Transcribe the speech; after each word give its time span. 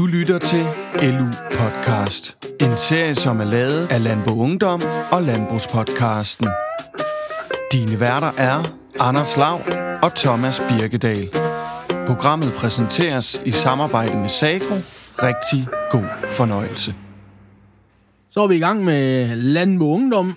Du 0.00 0.06
lytter 0.06 0.38
til 0.38 0.64
LU 1.02 1.26
Podcast. 1.52 2.36
En 2.60 2.76
serie, 2.76 3.14
som 3.14 3.40
er 3.40 3.44
lavet 3.44 3.86
af 3.90 4.04
Landbo 4.04 4.40
Ungdom 4.40 4.82
og 5.12 5.22
Landbrugspodcasten. 5.22 6.48
Dine 7.72 8.00
værter 8.00 8.30
er 8.38 8.62
Anders 9.00 9.36
Lav 9.36 9.60
og 10.02 10.14
Thomas 10.14 10.60
Birkedal. 10.68 11.28
Programmet 12.06 12.52
præsenteres 12.52 13.42
i 13.46 13.50
samarbejde 13.50 14.16
med 14.16 14.28
Sagro. 14.28 14.74
Rigtig 15.22 15.68
god 15.90 16.04
fornøjelse. 16.28 16.94
Så 18.30 18.40
er 18.40 18.46
vi 18.46 18.54
i 18.56 18.58
gang 18.60 18.84
med 18.84 19.36
Landbo 19.36 19.94
Ungdom, 19.94 20.36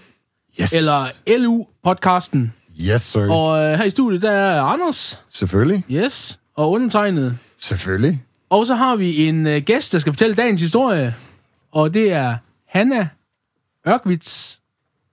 Yes. 0.62 0.74
eller 0.74 1.06
LU-podcasten. 1.28 2.54
Yes, 2.82 3.02
sir. 3.02 3.32
Og 3.32 3.64
øh, 3.64 3.78
her 3.78 3.84
i 3.84 3.90
studiet, 3.90 4.22
der 4.22 4.32
er 4.32 4.62
Anders, 4.62 5.20
Selvfølgelig. 5.34 5.84
yes, 5.92 6.40
og 6.56 6.72
undertegnet. 6.72 7.38
Selvfølgelig. 7.60 8.22
Og 8.54 8.68
så 8.68 8.76
har 8.76 8.96
vi 8.96 9.28
en 9.28 9.48
øh, 9.48 9.62
gæst, 9.62 9.92
der 9.94 10.00
skal 10.00 10.14
fortælle 10.14 10.36
dagens 10.36 10.62
historie, 10.62 11.16
og 11.72 11.94
det 11.94 12.12
er 12.12 12.36
Hanna 12.68 13.08
Ørkvits. 13.88 14.62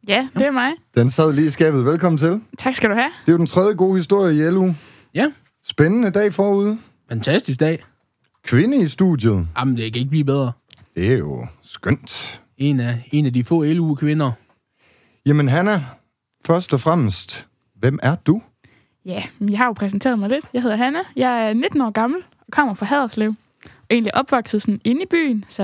Ja, 0.08 0.28
det 0.34 0.46
er 0.46 0.50
mig. 0.50 0.72
Den 0.94 1.10
sad 1.10 1.32
lige 1.32 1.46
i 1.46 1.50
skabet. 1.50 1.84
Velkommen 1.84 2.18
til. 2.18 2.30
Det 2.30 2.40
Tak 2.58 2.74
skal 2.74 2.90
du 2.90 2.94
have. 2.94 3.10
er 3.26 3.32
jo 3.32 3.38
den 3.38 3.46
tredje 3.46 3.74
gode 3.74 3.96
historie 3.96 4.36
i 4.46 4.50
LU. 4.50 4.74
Ja, 5.14 5.26
Spændende 5.64 6.10
dag 6.10 6.34
forude. 6.34 6.78
fantastisk 7.08 7.60
dag. 7.60 7.84
Kvinde 8.42 8.76
i 8.76 8.86
studiet. 8.86 9.48
Jamen, 9.58 9.76
det 9.76 9.92
kan 9.92 10.00
ikke 10.00 10.10
blive 10.10 10.24
bedre. 10.24 10.52
Det 10.96 11.12
er 11.12 11.16
jo 11.18 11.46
skønt. 11.62 12.40
En 12.58 12.80
af, 12.80 13.08
en 13.12 13.26
af 13.26 13.32
de 13.32 13.44
få 13.44 13.64
LU-kvinder. 13.64 14.32
Jamen, 15.26 15.48
Hanna, 15.48 15.84
først 16.46 16.74
og 16.74 16.80
fremmest, 16.80 17.46
hvem 17.74 17.98
er 18.02 18.14
du? 18.14 18.42
Ja, 19.04 19.22
jeg 19.40 19.58
har 19.58 19.66
jo 19.66 19.72
præsenteret 19.72 20.18
mig 20.18 20.28
lidt. 20.28 20.44
Jeg 20.54 20.62
hedder 20.62 20.76
Hanna. 20.76 20.98
Jeg 21.16 21.48
er 21.48 21.52
19 21.54 21.80
år 21.80 21.90
gammel 21.90 22.20
kommer 22.50 22.74
fra 22.74 22.86
Haderslev. 22.86 23.34
Og 23.64 23.70
egentlig 23.90 24.14
opvokset 24.14 24.62
sådan 24.62 24.80
inde 24.84 25.02
i 25.02 25.06
byen, 25.10 25.44
så 25.48 25.62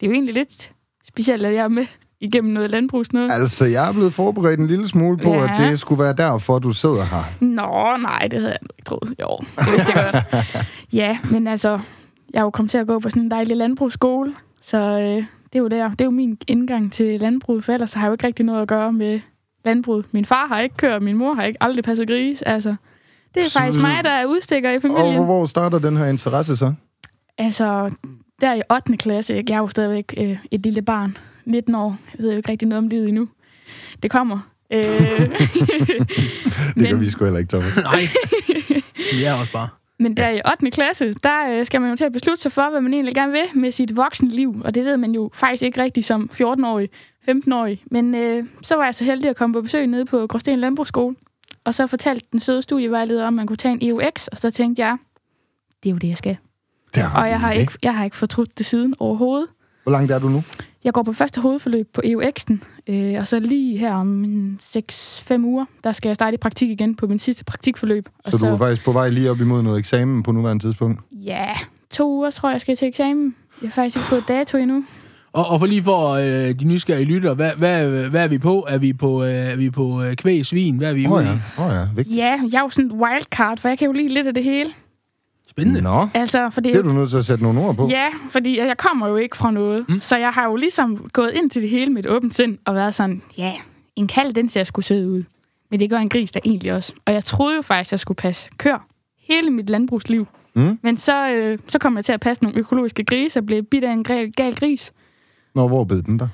det 0.00 0.06
er 0.06 0.06
jo 0.06 0.12
egentlig 0.12 0.34
lidt 0.34 0.70
specielt, 1.08 1.46
at 1.46 1.54
jeg 1.54 1.64
er 1.64 1.68
med 1.68 1.86
igennem 2.20 2.52
noget 2.52 2.70
landbrugs 2.70 3.12
noget. 3.12 3.32
Altså, 3.32 3.64
jeg 3.64 3.88
er 3.88 3.92
blevet 3.92 4.12
forberedt 4.12 4.60
en 4.60 4.66
lille 4.66 4.88
smule 4.88 5.18
på, 5.18 5.32
Ja. 5.34 5.52
at 5.52 5.58
det 5.58 5.78
skulle 5.78 6.02
være 6.04 6.12
derfor, 6.12 6.58
du 6.58 6.72
sidder 6.72 7.04
her. 7.04 7.44
Nå, 7.44 7.96
nej, 8.02 8.28
det 8.30 8.40
havde 8.40 8.52
jeg 8.52 8.58
ikke 8.62 8.84
troet. 8.84 9.14
Jo, 9.20 9.38
det 9.58 9.72
vidste 9.72 9.92
jeg 9.98 10.24
godt. 10.32 10.66
Ja, 10.92 11.18
men 11.30 11.46
altså, 11.46 11.80
jeg 12.32 12.38
er 12.38 12.42
jo 12.42 12.50
kommet 12.50 12.70
til 12.70 12.78
at 12.78 12.86
gå 12.86 12.98
på 12.98 13.10
sådan 13.10 13.22
en 13.22 13.30
dejlig 13.30 13.56
landbrugsskole, 13.56 14.34
så 14.62 14.76
øh, 14.78 15.16
det 15.16 15.54
er 15.54 15.58
jo 15.58 15.68
der. 15.68 15.88
Det 15.90 16.00
er 16.00 16.04
jo 16.04 16.10
min 16.10 16.38
indgang 16.46 16.92
til 16.92 17.20
landbruget, 17.20 17.64
for 17.64 17.72
ellers 17.72 17.92
har 17.92 18.00
jeg 18.02 18.08
jo 18.08 18.12
ikke 18.12 18.26
rigtig 18.26 18.44
noget 18.44 18.62
at 18.62 18.68
gøre 18.68 18.92
med 18.92 19.20
landbruget. 19.64 20.06
Min 20.12 20.24
far 20.24 20.46
har 20.46 20.60
ikke 20.60 20.76
kørt, 20.76 21.02
min 21.02 21.16
mor 21.16 21.34
har 21.34 21.44
ikke 21.44 21.62
aldrig 21.62 21.84
passet 21.84 22.08
gris, 22.08 22.42
altså. 22.42 22.74
Det 23.34 23.42
er 23.42 23.50
faktisk 23.60 23.80
mig, 23.80 24.04
der 24.04 24.10
er 24.10 24.26
udstikker 24.26 24.70
i 24.70 24.76
Og 24.76 24.82
familien. 24.82 25.24
hvor 25.24 25.46
starter 25.46 25.78
den 25.78 25.96
her 25.96 26.06
interesse 26.06 26.56
så? 26.56 26.74
Altså, 27.38 27.90
der 28.40 28.54
i 28.54 28.62
8. 28.72 28.96
klasse, 28.96 29.36
ikke? 29.36 29.52
jeg 29.52 29.56
er 29.56 29.60
jo 29.62 29.68
stadigvæk 29.68 30.14
øh, 30.16 30.36
et 30.50 30.60
lille 30.60 30.82
barn, 30.82 31.16
19 31.44 31.74
år. 31.74 31.96
Jeg 32.14 32.22
ved 32.22 32.30
jo 32.30 32.36
ikke 32.36 32.50
rigtig 32.50 32.68
noget 32.68 32.84
om 32.84 32.88
livet 32.88 33.08
endnu. 33.08 33.28
Det 34.02 34.10
kommer. 34.10 34.38
Øh, 34.72 34.80
Det 36.74 36.88
kan 36.88 37.00
vi 37.00 37.10
sgu 37.10 37.24
heller 37.24 37.38
ikke, 37.38 37.48
Thomas. 37.48 37.76
Nej, 37.92 38.00
vi 39.12 39.24
er 39.24 39.34
også 39.34 39.52
bare. 39.52 39.68
Men 40.00 40.16
der 40.16 40.28
i 40.28 40.40
8. 40.52 40.70
klasse, 40.70 41.14
der 41.22 41.50
øh, 41.50 41.66
skal 41.66 41.80
man 41.80 41.90
jo 41.90 41.96
til 41.96 42.04
at 42.04 42.12
beslutte 42.12 42.42
sig 42.42 42.52
for, 42.52 42.70
hvad 42.70 42.80
man 42.80 42.94
egentlig 42.94 43.14
gerne 43.14 43.32
vil 43.32 43.60
med 43.60 43.72
sit 43.72 43.96
voksne 43.96 44.28
liv. 44.30 44.62
Og 44.64 44.74
det 44.74 44.84
ved 44.84 44.96
man 44.96 45.12
jo 45.12 45.30
faktisk 45.34 45.62
ikke 45.62 45.82
rigtigt 45.82 46.06
som 46.06 46.30
14-årig, 46.32 46.88
15-årig. 47.30 47.82
Men 47.90 48.14
øh, 48.14 48.44
så 48.62 48.76
var 48.76 48.84
jeg 48.84 48.94
så 48.94 49.04
heldig 49.04 49.30
at 49.30 49.36
komme 49.36 49.54
på 49.54 49.60
besøg 49.62 49.86
nede 49.86 50.04
på 50.04 50.26
Gråsten 50.26 50.58
Landbrugsskole. 50.58 51.14
Og 51.68 51.74
så 51.74 51.86
fortalte 51.86 52.26
den 52.32 52.40
søde 52.40 52.62
studievejleder, 52.62 53.26
om 53.26 53.32
man 53.32 53.46
kunne 53.46 53.56
tage 53.56 53.72
en 53.72 53.88
EUX. 53.90 54.26
Og 54.26 54.38
så 54.38 54.50
tænkte 54.50 54.82
jeg, 54.82 54.96
det 55.82 55.88
er 55.88 55.92
jo 55.92 55.98
det, 55.98 56.08
jeg 56.08 56.18
skal. 56.18 56.36
Det 56.94 57.02
er 57.02 57.10
Og 57.10 57.28
jeg 57.28 57.40
har 57.40 57.52
ikke, 57.52 57.72
jeg 57.82 57.96
har 57.96 58.04
ikke 58.04 58.16
fortrudt 58.16 58.58
det 58.58 58.66
siden 58.66 58.94
overhovedet. 58.98 59.48
Hvor 59.82 59.92
langt 59.92 60.12
er 60.12 60.18
du 60.18 60.28
nu? 60.28 60.42
Jeg 60.84 60.92
går 60.92 61.02
på 61.02 61.12
første 61.12 61.40
hovedforløb 61.40 61.88
på 61.92 62.02
EUX'en, 62.04 62.54
øh, 62.86 63.20
og 63.20 63.26
så 63.26 63.40
lige 63.40 63.78
her 63.78 63.94
om 63.94 64.24
en 64.24 64.60
6-5 64.62 65.44
uger, 65.44 65.64
der 65.84 65.92
skal 65.92 66.08
jeg 66.08 66.14
starte 66.16 66.34
i 66.34 66.38
praktik 66.38 66.70
igen 66.70 66.96
på 66.96 67.06
min 67.06 67.18
sidste 67.18 67.44
praktikforløb. 67.44 68.08
Og 68.24 68.30
Så 68.30 68.38
du 68.38 68.46
er 68.46 68.56
faktisk 68.58 68.84
på 68.84 68.92
vej 68.92 69.10
lige 69.10 69.30
op 69.30 69.40
imod 69.40 69.62
noget 69.62 69.78
eksamen 69.78 70.22
på 70.22 70.32
nuværende 70.32 70.64
tidspunkt? 70.64 71.00
Ja, 71.12 71.56
to 71.90 72.10
uger 72.10 72.30
tror 72.30 72.48
jeg, 72.48 72.52
jeg 72.52 72.60
skal 72.60 72.76
til 72.76 72.88
eksamen. 72.88 73.34
Jeg 73.62 73.68
har 73.68 73.74
faktisk 73.74 73.96
ikke 73.96 74.08
fået 74.08 74.28
dato 74.28 74.58
endnu. 74.58 74.84
Og, 75.32 75.46
og 75.46 75.60
for 75.60 75.66
lige 75.66 75.82
for 75.82 76.08
øh, 76.10 76.54
de 76.60 76.64
nysgerrige 76.64 77.04
lytter, 77.04 77.34
hvad, 77.34 77.50
hvad, 77.56 78.08
hvad 78.10 78.24
er 78.24 78.28
vi 78.28 78.38
på? 78.38 78.66
Er 78.68 78.78
vi 78.78 78.92
på, 78.92 79.24
øh, 79.24 79.30
er 79.30 79.56
vi 79.56 79.70
på 79.70 80.02
øh, 80.02 80.16
kvæg, 80.16 80.46
svin? 80.46 80.76
Hvad 80.76 80.90
er 80.90 80.94
vi 80.94 81.06
Åh 81.06 81.12
ude 81.12 81.20
oh, 81.20 81.26
i? 81.26 81.28
ja, 81.58 81.66
oh, 81.66 81.74
ja. 81.74 81.86
vigtigt. 81.96 82.16
Ja, 82.16 82.40
jeg 82.52 82.58
er 82.58 82.62
jo 82.62 82.68
sådan 82.68 82.90
en 82.90 82.92
wildcard, 82.92 83.58
for 83.58 83.68
jeg 83.68 83.78
kan 83.78 83.86
jo 83.86 83.92
lide 83.92 84.08
lidt 84.08 84.26
af 84.26 84.34
det 84.34 84.44
hele. 84.44 84.70
Spændende. 85.50 85.80
Nå, 85.80 86.08
Altså, 86.14 86.50
fordi... 86.50 86.68
det 86.68 86.78
er 86.78 86.82
du 86.82 86.88
nødt 86.88 87.10
til 87.10 87.16
at 87.16 87.24
sætte 87.24 87.44
nogle 87.44 87.60
ord 87.60 87.76
på. 87.76 87.88
Ja, 87.90 88.06
fordi 88.30 88.58
jeg 88.58 88.76
kommer 88.76 89.08
jo 89.08 89.16
ikke 89.16 89.36
fra 89.36 89.50
noget. 89.50 89.88
Mm. 89.88 90.00
Så 90.00 90.18
jeg 90.18 90.30
har 90.30 90.44
jo 90.44 90.56
ligesom 90.56 91.08
gået 91.12 91.32
ind 91.34 91.50
til 91.50 91.62
det 91.62 91.70
hele 91.70 91.92
med 91.92 92.04
et 92.04 92.10
åbent 92.10 92.34
sind 92.34 92.58
og 92.64 92.74
været 92.74 92.94
sådan, 92.94 93.22
ja, 93.38 93.52
en 93.96 94.06
kalv, 94.06 94.32
den 94.32 94.48
ser 94.48 94.64
sgu 94.64 94.80
sød 94.80 95.06
ud. 95.06 95.22
Men 95.70 95.80
det 95.80 95.90
gør 95.90 95.98
en 95.98 96.08
gris 96.08 96.32
der 96.32 96.40
egentlig 96.44 96.72
også. 96.72 96.92
Og 97.04 97.12
jeg 97.12 97.24
troede 97.24 97.56
jo 97.56 97.62
faktisk, 97.62 97.92
jeg 97.92 98.00
skulle 98.00 98.16
passe 98.16 98.50
kør 98.58 98.86
hele 99.28 99.50
mit 99.50 99.70
landbrugsliv. 99.70 100.26
Mm. 100.54 100.78
Men 100.82 100.96
så, 100.96 101.30
øh, 101.30 101.58
så 101.68 101.78
kom 101.78 101.96
jeg 101.96 102.04
til 102.04 102.12
at 102.12 102.20
passe 102.20 102.42
nogle 102.42 102.58
økologiske 102.58 103.04
grise 103.04 103.38
og 103.38 103.46
blev 103.46 103.62
bidt 103.62 103.84
af 103.84 103.92
en 103.92 104.04
gal, 104.04 104.32
gal 104.32 104.54
gris. 104.56 104.92
Nå, 105.54 105.68
hvor 105.68 105.84
bed 105.84 106.02
den 106.02 106.18
der? 106.18 106.28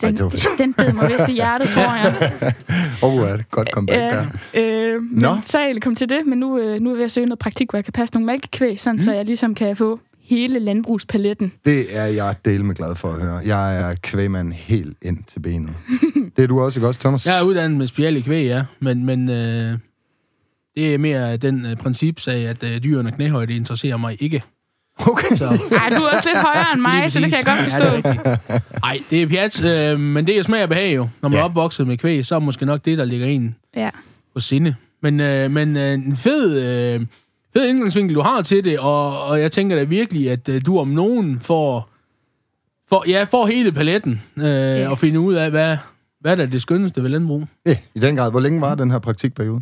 Den, 0.00 0.16
det 0.16 0.24
var- 0.24 0.38
den 0.58 0.74
bed 0.74 0.92
mig 0.92 1.08
vist 1.08 1.28
i 1.28 1.32
hjertet, 1.32 1.68
tror 1.68 1.94
jeg. 1.94 2.14
Åh, 3.02 3.14
oh, 3.14 3.28
ja, 3.28 3.36
godt 3.50 3.68
comeback 3.72 4.00
der. 4.00 4.26
Øh, 4.54 5.02
men 5.02 5.22
Nå. 5.22 5.36
så 5.44 5.58
er 5.58 5.66
jeg 5.66 5.82
kommet 5.82 5.98
til 5.98 6.08
det, 6.08 6.26
men 6.26 6.38
nu, 6.38 6.58
øh, 6.58 6.80
nu 6.80 6.90
er 6.90 6.94
jeg 6.94 6.98
ved 6.98 7.04
at 7.04 7.12
søge 7.12 7.26
noget 7.26 7.38
praktik, 7.38 7.70
hvor 7.70 7.76
jeg 7.76 7.84
kan 7.84 7.92
passe 7.92 8.14
nogle 8.14 8.26
mælkekvæg, 8.26 8.80
sådan, 8.80 8.96
mm. 8.96 9.02
så 9.02 9.12
jeg 9.12 9.24
ligesom 9.24 9.54
kan 9.54 9.76
få 9.76 10.00
hele 10.22 10.58
landbrugspaletten. 10.58 11.52
Det 11.64 11.96
er 11.96 12.04
jeg 12.04 12.34
del 12.44 12.64
med 12.64 12.74
glad 12.74 12.96
for 12.96 13.12
at 13.12 13.22
høre. 13.22 13.36
Jeg 13.36 13.80
er 13.90 13.94
kvægmand 14.02 14.52
helt 14.52 14.96
ind 15.02 15.18
til 15.26 15.40
benet. 15.40 15.74
det 16.36 16.42
er 16.42 16.46
du 16.46 16.60
også, 16.60 16.80
ikke 16.80 16.86
også, 16.88 17.00
Thomas? 17.00 17.26
Jeg 17.26 17.38
er 17.38 17.42
uddannet 17.42 17.78
med 17.78 17.86
special 17.86 18.16
i 18.16 18.20
kvæg, 18.20 18.44
ja. 18.46 18.64
Men, 18.80 19.04
men 19.04 19.28
øh, 19.28 19.78
det 20.76 20.94
er 20.94 20.98
mere 20.98 21.36
den 21.36 21.66
øh, 21.66 21.76
principsag, 21.76 22.46
at 22.46 22.62
øh, 22.62 22.82
dyrene 22.82 23.12
knæhøjde 23.12 23.54
interesserer 23.56 23.96
mig 23.96 24.22
ikke. 24.22 24.42
Okay. 24.98 25.36
Så, 25.36 25.44
Ej, 25.46 25.88
du 25.98 26.02
er 26.02 26.08
også 26.16 26.28
lidt 26.28 26.38
højere 26.38 26.66
end 26.72 26.80
mig, 26.80 27.12
så 27.12 27.20
det 27.20 27.28
kan 27.32 27.38
jeg 27.46 27.56
godt 27.56 27.72
forstå. 27.72 27.84
det 27.96 28.06
er 28.06 28.30
rigtigt. 28.30 28.82
Ej, 28.84 28.98
det 29.10 29.22
er 29.22 29.26
pjat, 29.28 29.64
øh, 29.64 30.00
men 30.00 30.26
det 30.26 30.32
er 30.32 30.36
jo 30.36 30.42
smag 30.42 30.62
og 30.62 30.68
behag 30.68 30.96
jo. 30.96 31.08
Når 31.22 31.28
man 31.28 31.36
Ja. 31.36 31.40
er 31.40 31.44
opvokset 31.44 31.86
med 31.86 31.98
kvæg, 31.98 32.26
så 32.26 32.34
er 32.34 32.38
måske 32.38 32.66
nok 32.66 32.84
det, 32.84 32.98
der 32.98 33.04
ligger 33.04 33.26
en 33.26 33.56
Ja. 33.76 33.90
på 34.34 34.40
sinde. 34.40 34.74
Men, 35.02 35.20
øh, 35.20 35.50
men 35.50 35.76
øh, 35.76 35.92
en 35.94 36.16
fed, 36.16 36.58
øh, 36.62 37.06
fed 37.52 37.68
indgangsvinkel, 37.68 38.14
du 38.14 38.20
har 38.20 38.42
til 38.42 38.64
det, 38.64 38.78
og, 38.78 39.22
og 39.24 39.40
jeg 39.40 39.52
tænker 39.52 39.76
da 39.76 39.82
virkelig, 39.82 40.30
at 40.30 40.48
øh, 40.48 40.62
du 40.66 40.78
om 40.78 40.88
nogen 40.88 41.40
får, 41.40 41.90
får, 42.88 43.04
ja, 43.08 43.24
får 43.24 43.46
hele 43.46 43.72
paletten 43.72 44.22
øh, 44.38 44.44
Ja. 44.44 44.88
og 44.90 44.98
finde 44.98 45.20
ud 45.20 45.34
af, 45.34 45.50
hvad, 45.50 45.76
hvad 46.20 46.36
der 46.36 46.42
er 46.42 46.46
det 46.46 46.62
skønneste 46.62 47.02
ved 47.02 47.10
landbrug. 47.10 47.44
Ja, 47.66 47.76
i 47.94 47.98
den 47.98 48.16
grad. 48.16 48.30
Hvor 48.30 48.40
længe 48.40 48.60
var 48.60 48.74
den 48.74 48.90
her 48.90 48.98
praktikperiode? 48.98 49.60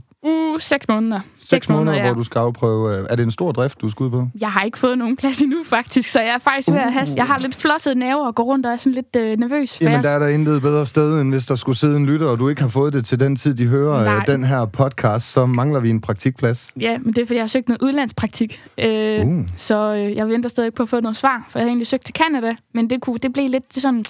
Uh, 0.54 0.60
seks 0.60 0.88
måneder. 0.88 1.20
Seks 1.48 1.68
måneder, 1.68 1.96
ja. 1.96 2.04
hvor 2.06 2.14
du 2.14 2.22
skal 2.24 2.38
afprøve... 2.38 2.98
øh, 2.98 3.06
Er 3.10 3.16
det 3.16 3.22
en 3.22 3.30
stor 3.30 3.52
drift, 3.52 3.80
du 3.80 3.88
skal 3.88 4.04
ud 4.04 4.10
på? 4.10 4.28
Jeg 4.40 4.52
har 4.52 4.62
ikke 4.62 4.78
fået 4.78 4.98
nogen 4.98 5.16
plads 5.16 5.40
endnu, 5.40 5.64
faktisk, 5.64 6.10
så 6.10 6.20
jeg 6.20 6.34
er 6.34 6.38
faktisk 6.38 6.68
ved 6.68 6.76
at 6.76 6.92
have... 6.92 7.06
Jeg 7.16 7.24
har 7.26 7.38
lidt 7.38 7.54
flossede 7.54 7.94
næver 7.94 8.26
og 8.26 8.34
går 8.34 8.42
rundt 8.44 8.66
og 8.66 8.72
er 8.72 8.76
sådan 8.76 8.92
lidt 8.92 9.16
øh, 9.16 9.38
nervøs. 9.38 9.80
Jamen, 9.80 9.92
jeg- 9.94 10.04
der 10.04 10.10
er 10.10 10.18
der 10.18 10.28
intet 10.28 10.62
bedre 10.62 10.86
sted, 10.86 11.20
end 11.20 11.30
hvis 11.32 11.46
der 11.46 11.54
skulle 11.54 11.78
sidde 11.78 11.96
en 11.96 12.06
lytter, 12.06 12.26
og 12.26 12.38
du 12.38 12.48
ikke 12.48 12.60
har 12.62 12.68
fået 12.68 12.92
det 12.92 13.06
til 13.06 13.20
den 13.20 13.36
tid, 13.36 13.54
de 13.54 13.66
hører 13.66 14.04
Nej. 14.04 14.16
øh, 14.16 14.26
den 14.26 14.44
her 14.44 14.64
podcast, 14.66 15.32
så 15.32 15.46
mangler 15.46 15.80
vi 15.80 15.90
en 15.90 16.00
praktikplads. 16.00 16.72
Ja, 16.80 16.98
men 16.98 17.12
det 17.14 17.22
er, 17.22 17.26
fordi 17.26 17.36
jeg 17.36 17.42
har 17.42 17.48
søgt 17.48 17.68
noget 17.68 17.82
udlandspraktik. 17.82 18.60
Øh, 18.78 19.26
Uh. 19.26 19.44
Så 19.56 19.94
øh, 19.94 20.16
jeg 20.16 20.28
venter 20.28 20.48
stadig 20.48 20.74
på 20.74 20.82
at 20.82 20.88
få 20.88 21.00
noget 21.00 21.16
svar, 21.16 21.46
for 21.50 21.58
jeg 21.58 21.64
har 21.64 21.68
egentlig 21.68 21.86
søgt 21.86 22.04
til 22.06 22.14
Canada, 22.14 22.54
men 22.74 22.90
det, 22.90 23.00
kunne, 23.00 23.18
det 23.18 23.32
blev 23.32 23.48
lidt 23.50 23.74
det 23.74 23.82
sådan, 23.82 24.04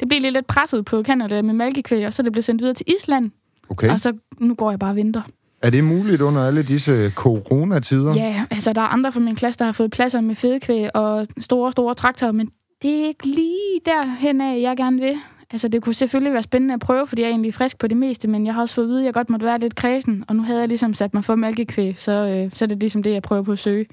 det 0.00 0.08
blev 0.08 0.20
lidt, 0.22 0.32
lidt 0.32 0.46
presset 0.46 0.84
på 0.84 1.02
Canada 1.06 1.42
med 1.42 1.54
malkekvæg, 1.54 2.06
og 2.06 2.14
så 2.14 2.22
det 2.22 2.32
blev 2.32 2.42
sendt 2.42 2.60
videre 2.62 2.74
til 2.74 2.86
Island, 2.98 3.30
Okay. 3.70 3.90
og 3.90 4.00
så 4.00 4.12
nu 4.40 4.54
går 4.54 4.70
jeg 4.70 4.78
bare 4.78 4.90
og 4.90 4.96
venter. 4.96 5.22
Er 5.62 5.70
det 5.70 5.84
muligt 5.84 6.20
under 6.20 6.46
alle 6.46 6.62
disse 6.62 7.12
coronatider? 7.14 8.14
Ja, 8.14 8.44
altså 8.50 8.72
der 8.72 8.80
er 8.80 8.86
andre 8.86 9.12
fra 9.12 9.20
min 9.20 9.34
klasse, 9.36 9.58
der 9.58 9.64
har 9.64 9.72
fået 9.72 9.90
pladser 9.90 10.20
med 10.20 10.34
fedekvæg 10.34 10.96
og 10.96 11.26
store, 11.40 11.72
store 11.72 11.94
traktorer, 11.94 12.32
men 12.32 12.50
det 12.82 13.00
er 13.00 13.06
ikke 13.06 13.26
lige 13.26 13.80
derhen 13.84 14.40
af, 14.40 14.60
jeg 14.60 14.76
gerne 14.76 15.00
vil. 15.00 15.14
Altså 15.50 15.68
det 15.68 15.82
kunne 15.82 15.94
selvfølgelig 15.94 16.32
være 16.32 16.42
spændende 16.42 16.74
at 16.74 16.80
prøve, 16.80 17.06
fordi 17.06 17.22
jeg 17.22 17.26
er 17.26 17.30
egentlig 17.30 17.54
frisk 17.54 17.78
på 17.78 17.86
det 17.86 17.96
meste, 17.96 18.28
men 18.28 18.46
jeg 18.46 18.54
har 18.54 18.62
også 18.62 18.74
fået 18.74 18.84
at 18.84 18.88
vide, 18.88 19.00
at 19.00 19.04
jeg 19.04 19.14
godt 19.14 19.30
måtte 19.30 19.46
være 19.46 19.58
lidt 19.58 19.74
kredsen, 19.74 20.24
og 20.28 20.36
nu 20.36 20.42
havde 20.42 20.60
jeg 20.60 20.68
ligesom 20.68 20.94
sat 20.94 21.14
mig 21.14 21.24
for 21.24 21.34
mælkekvæg, 21.34 21.94
så, 21.98 22.12
øh, 22.12 22.50
så 22.54 22.64
er 22.64 22.66
det 22.66 22.80
ligesom 22.80 23.02
det, 23.02 23.12
jeg 23.12 23.22
prøver 23.22 23.42
på 23.42 23.52
at 23.52 23.58
søge. 23.58 23.86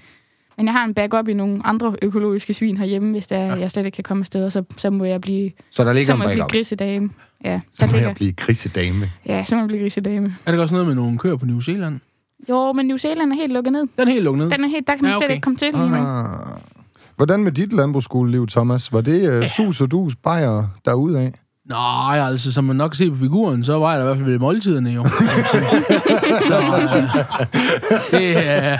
Men 0.59 0.65
jeg 0.67 0.73
har 0.73 0.85
en 0.85 0.93
backup 0.93 1.27
i 1.27 1.33
nogle 1.33 1.61
andre 1.63 1.95
økologiske 2.01 2.53
svin 2.53 2.77
herhjemme, 2.77 3.11
hvis 3.11 3.27
der, 3.27 3.39
ja. 3.39 3.55
jeg 3.55 3.71
slet 3.71 3.85
ikke 3.85 3.95
kan 3.95 4.03
komme 4.03 4.21
afsted, 4.21 4.45
og 4.45 4.51
så, 4.51 4.63
så 4.77 4.89
må 4.89 5.03
jeg 5.03 5.21
blive, 5.21 5.51
Så 5.71 5.83
der 5.83 5.93
ligger 5.93 6.05
så 6.05 6.11
en 6.13 6.17
må 6.19 6.23
jeg 6.25 6.33
blive 6.33 6.47
grisedame. 6.47 7.09
Ja, 7.43 7.59
Så 7.73 7.81
der 7.85 7.87
må 7.87 7.93
ligger, 7.93 8.09
jeg 8.09 8.15
blive 8.15 8.33
krisedame. 8.33 9.11
ja, 9.25 9.43
så 9.43 9.55
må 9.55 9.61
jeg 9.61 9.67
blive 9.67 9.81
grisedame. 9.81 10.35
Er 10.45 10.51
det 10.51 10.61
også 10.61 10.73
noget 10.75 10.87
med 10.87 10.95
nogle 10.95 11.17
køer 11.17 11.35
på 11.35 11.45
New 11.45 11.59
Zealand? 11.59 11.99
Jo, 12.49 12.73
men 12.73 12.85
New 12.85 12.97
Zealand 12.97 13.31
er 13.31 13.35
helt 13.35 13.53
lukket 13.53 13.73
ned. 13.73 13.87
Den 13.99 14.07
er 14.07 14.11
helt 14.11 14.23
lukket 14.23 14.39
ned. 14.43 14.49
Den 14.51 14.63
er 14.63 14.67
helt, 14.67 14.87
der 14.87 14.95
kan 14.95 15.03
man 15.03 15.11
Ja, 15.11 15.17
slet 15.17 15.25
okay. 15.25 15.33
ikke 15.33 15.43
komme 15.43 15.57
til 15.57 15.67
lige 15.73 15.89
nu. 15.89 15.95
Ah. 15.95 16.25
Hvordan 17.15 17.43
med 17.43 17.51
dit 17.51 17.73
landbrugsskoleliv, 17.73 18.47
Thomas? 18.47 18.93
Var 18.93 19.01
det 19.01 19.39
uh, 19.41 19.47
sus 19.47 19.81
og 19.81 19.91
dus 19.91 20.15
bajer 20.15 20.67
derudad? 20.85 21.31
Nej, 21.69 22.19
altså, 22.19 22.51
som 22.51 22.63
man 22.63 22.75
nok 22.75 22.91
kan 22.91 22.95
se 22.97 23.11
på 23.11 23.17
figuren, 23.17 23.63
så 23.63 23.79
var 23.79 23.91
jeg 23.91 23.99
da 23.99 24.03
i 24.03 24.05
hvert 24.07 24.17
fald 24.17 24.29
ved 24.29 24.39
måltiderne 24.39 24.89
jo. 24.89 25.05
så, 26.49 26.59
øh, 26.81 28.21
det, 28.21 28.37
øh, 28.37 28.77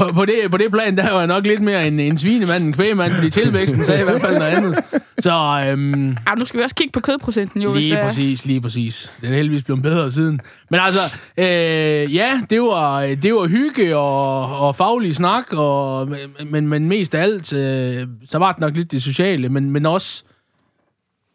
på, 0.00 0.12
på, 0.14 0.24
det, 0.24 0.34
på 0.50 0.56
det 0.56 0.70
plan, 0.70 0.96
der 0.96 1.10
var 1.10 1.18
jeg 1.18 1.26
nok 1.26 1.46
lidt 1.46 1.60
mere 1.62 1.86
en, 1.86 2.00
en 2.00 2.18
svinemand 2.18 2.64
end 2.64 2.74
kvægemand, 2.74 3.12
fordi 3.14 3.30
tilvæksten 3.30 3.84
sagde 3.84 4.00
i 4.00 4.04
hvert 4.04 4.20
fald 4.20 4.38
noget 4.38 4.50
andet. 4.50 4.76
Så 5.18 5.64
øhm, 5.68 6.16
Ah, 6.26 6.38
nu 6.38 6.44
skal 6.44 6.58
vi 6.58 6.64
også 6.64 6.74
kigge 6.76 6.92
på 6.92 7.00
kødprocenten, 7.00 7.62
jo. 7.62 7.72
hvis 7.72 7.82
lige 7.84 7.94
det 7.94 8.02
er- 8.02 8.06
præcis, 8.06 8.44
lige 8.44 8.60
præcis. 8.60 9.12
Den 9.22 9.32
er 9.32 9.36
heldigvis 9.36 9.62
blevet 9.64 9.82
bedre 9.82 10.12
siden. 10.12 10.40
Men 10.70 10.80
altså, 10.80 11.00
øh, 11.36 12.14
ja, 12.14 12.40
det 12.50 12.60
var, 12.62 13.00
det 13.00 13.34
var 13.34 13.46
hygge 13.48 13.96
og, 13.96 14.58
og 14.60 14.76
faglig 14.76 15.16
snak, 15.16 15.44
og, 15.52 16.08
men, 16.46 16.68
men 16.68 16.88
mest 16.88 17.14
af 17.14 17.22
alt, 17.22 17.52
øh, 17.52 18.06
så 18.30 18.38
var 18.38 18.52
det 18.52 18.60
nok 18.60 18.74
lidt 18.76 18.92
det 18.92 19.02
sociale, 19.02 19.48
men, 19.48 19.70
men 19.70 19.86
også, 19.86 20.22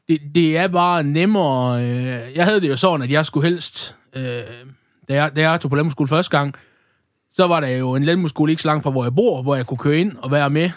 det, 0.09 0.19
det 0.35 0.57
er 0.57 0.67
bare 0.67 1.03
nemmere. 1.03 1.83
Øh, 1.83 2.05
jeg 2.35 2.45
havde 2.45 2.61
det 2.61 2.69
jo 2.69 2.75
sådan, 2.77 3.01
at 3.01 3.11
jeg 3.11 3.25
skulle 3.25 3.49
helst, 3.49 3.95
øh, 4.15 4.23
da, 5.09 5.13
jeg, 5.13 5.35
da 5.35 5.49
jeg 5.49 5.61
tog 5.61 5.69
på 5.71 5.75
landbrugsskole 5.75 6.07
første 6.07 6.37
gang, 6.37 6.55
så 7.35 7.47
var 7.47 7.59
der 7.59 7.67
jo 7.67 7.95
en 7.95 8.03
landbrugsskole 8.03 8.51
ikke 8.51 8.61
så 8.61 8.67
langt 8.67 8.83
fra, 8.83 8.91
hvor 8.91 9.03
jeg 9.03 9.15
bor, 9.15 9.41
hvor 9.41 9.55
jeg 9.55 9.65
kunne 9.65 9.77
køre 9.77 9.97
ind 9.97 10.11
og 10.17 10.31
være 10.31 10.49
med 10.49 10.69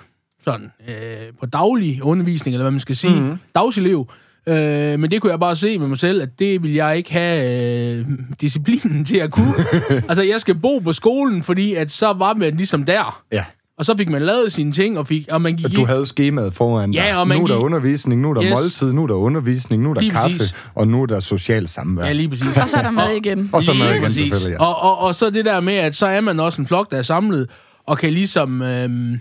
sådan, 0.44 0.72
øh, 0.88 0.94
på 1.40 1.46
daglig 1.46 2.02
undervisning, 2.02 2.55
eller 2.55 2.64
hvad 2.64 2.70
man 2.70 2.81
skal 2.81 2.96
sige, 2.96 3.20
mm-hmm. 3.20 3.38
dagselev. 3.55 4.06
Øh, 4.46 4.99
men 4.99 5.10
det 5.10 5.20
kunne 5.20 5.31
jeg 5.31 5.40
bare 5.40 5.56
se 5.56 5.78
med 5.78 5.88
mig 5.88 5.99
selv, 5.99 6.22
at 6.22 6.38
det 6.38 6.62
vil 6.62 6.75
jeg 6.75 6.96
ikke 6.96 7.12
have 7.12 7.99
øh, 7.99 8.06
disciplinen 8.40 9.05
til 9.05 9.16
at 9.16 9.31
kunne. 9.31 9.55
altså, 10.08 10.22
jeg 10.22 10.40
skal 10.40 10.55
bo 10.55 10.78
på 10.78 10.93
skolen, 10.93 11.43
fordi 11.43 11.75
at 11.75 11.90
så 11.90 12.12
var 12.12 12.34
man 12.34 12.56
ligesom 12.56 12.84
der. 12.84 13.22
Ja. 13.32 13.44
Og 13.78 13.84
så 13.84 13.94
fik 13.96 14.08
man 14.10 14.22
lavet 14.22 14.52
sine 14.52 14.72
ting, 14.72 14.98
og, 14.98 15.06
fik, 15.06 15.26
og 15.30 15.42
man 15.42 15.56
gik 15.56 15.66
At 15.66 15.72
du 15.76 15.84
havde 15.84 16.06
skemaet 16.06 16.54
foran 16.54 16.90
dig. 16.90 16.96
Ja, 16.98 17.16
og 17.20 17.28
man 17.28 17.38
nu 17.38 17.44
er 17.44 17.46
der 17.48 17.54
gik- 17.54 17.64
undervisning, 17.64 18.20
nu 18.22 18.30
er 18.30 18.34
der 18.34 18.42
Yes. 18.44 18.50
måltid, 18.50 18.92
nu 18.92 19.02
er 19.02 19.06
der 19.06 19.14
undervisning, 19.14 19.82
nu 19.82 19.90
er 19.90 19.94
der 19.94 20.00
Lige 20.00 20.10
kaffe, 20.12 20.36
præcis. 20.38 20.54
og 20.75 20.88
nu 20.88 21.02
er 21.02 21.06
der 21.06 21.20
social 21.20 21.69
samvær. 21.69 22.04
Ja, 22.06 22.12
lige 22.12 22.28
præcis. 22.28 22.46
Og 22.62 22.69
så 22.69 22.76
er 22.76 22.82
der 22.82 22.90
mad 22.90 23.10
igen. 23.16 23.50
Og 23.52 23.62
så 23.62 23.72
mad 23.72 23.86
Lige 23.86 23.94
igen, 23.96 24.02
præcis. 24.30 24.46
ja. 24.48 24.60
Og, 24.66 24.82
og, 24.82 24.98
og 25.06 25.14
så 25.14 25.30
det 25.30 25.44
der 25.44 25.60
med, 25.60 25.75
at 25.75 25.96
så 25.96 26.06
er 26.06 26.20
man 26.20 26.40
også 26.40 26.60
en 26.62 26.66
flok, 26.66 26.90
der 26.90 26.96
er 26.98 27.02
samlet, 27.02 27.50
og 27.86 27.98
kan 27.98 28.12
ligesom 28.12 28.62
øhm, 28.62 29.20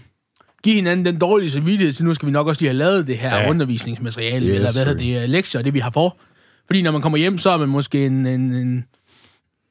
give 0.64 0.76
hinanden 0.76 1.06
den 1.06 1.20
dårlige 1.20 1.52
samvittighed 1.52 1.94
til, 1.94 2.06
nu 2.06 2.14
skal 2.14 2.26
vi 2.26 2.32
nok 2.32 2.48
også 2.48 2.62
lige 2.62 2.70
have 2.70 2.78
lavet 2.78 3.08
det 3.08 3.18
her 3.18 3.38
Ja. 3.38 3.50
undervisningsmateriale, 3.50 4.46
Yes, 4.46 4.56
eller 4.56 4.72
hvad 4.72 4.86
hedder 4.86 5.20
det, 5.20 5.30
lektier, 5.30 5.62
det 5.62 5.74
vi 5.74 5.80
har 5.80 5.92
for. 5.92 6.18
Fordi 6.68 6.82
når 6.82 6.92
man 6.92 7.02
kommer 7.02 7.18
hjem, 7.18 7.38
så 7.38 7.50
er 7.50 7.58
man 7.58 7.70
måske 7.70 8.06
en... 8.06 8.26
en, 8.26 8.54
en 8.54 8.84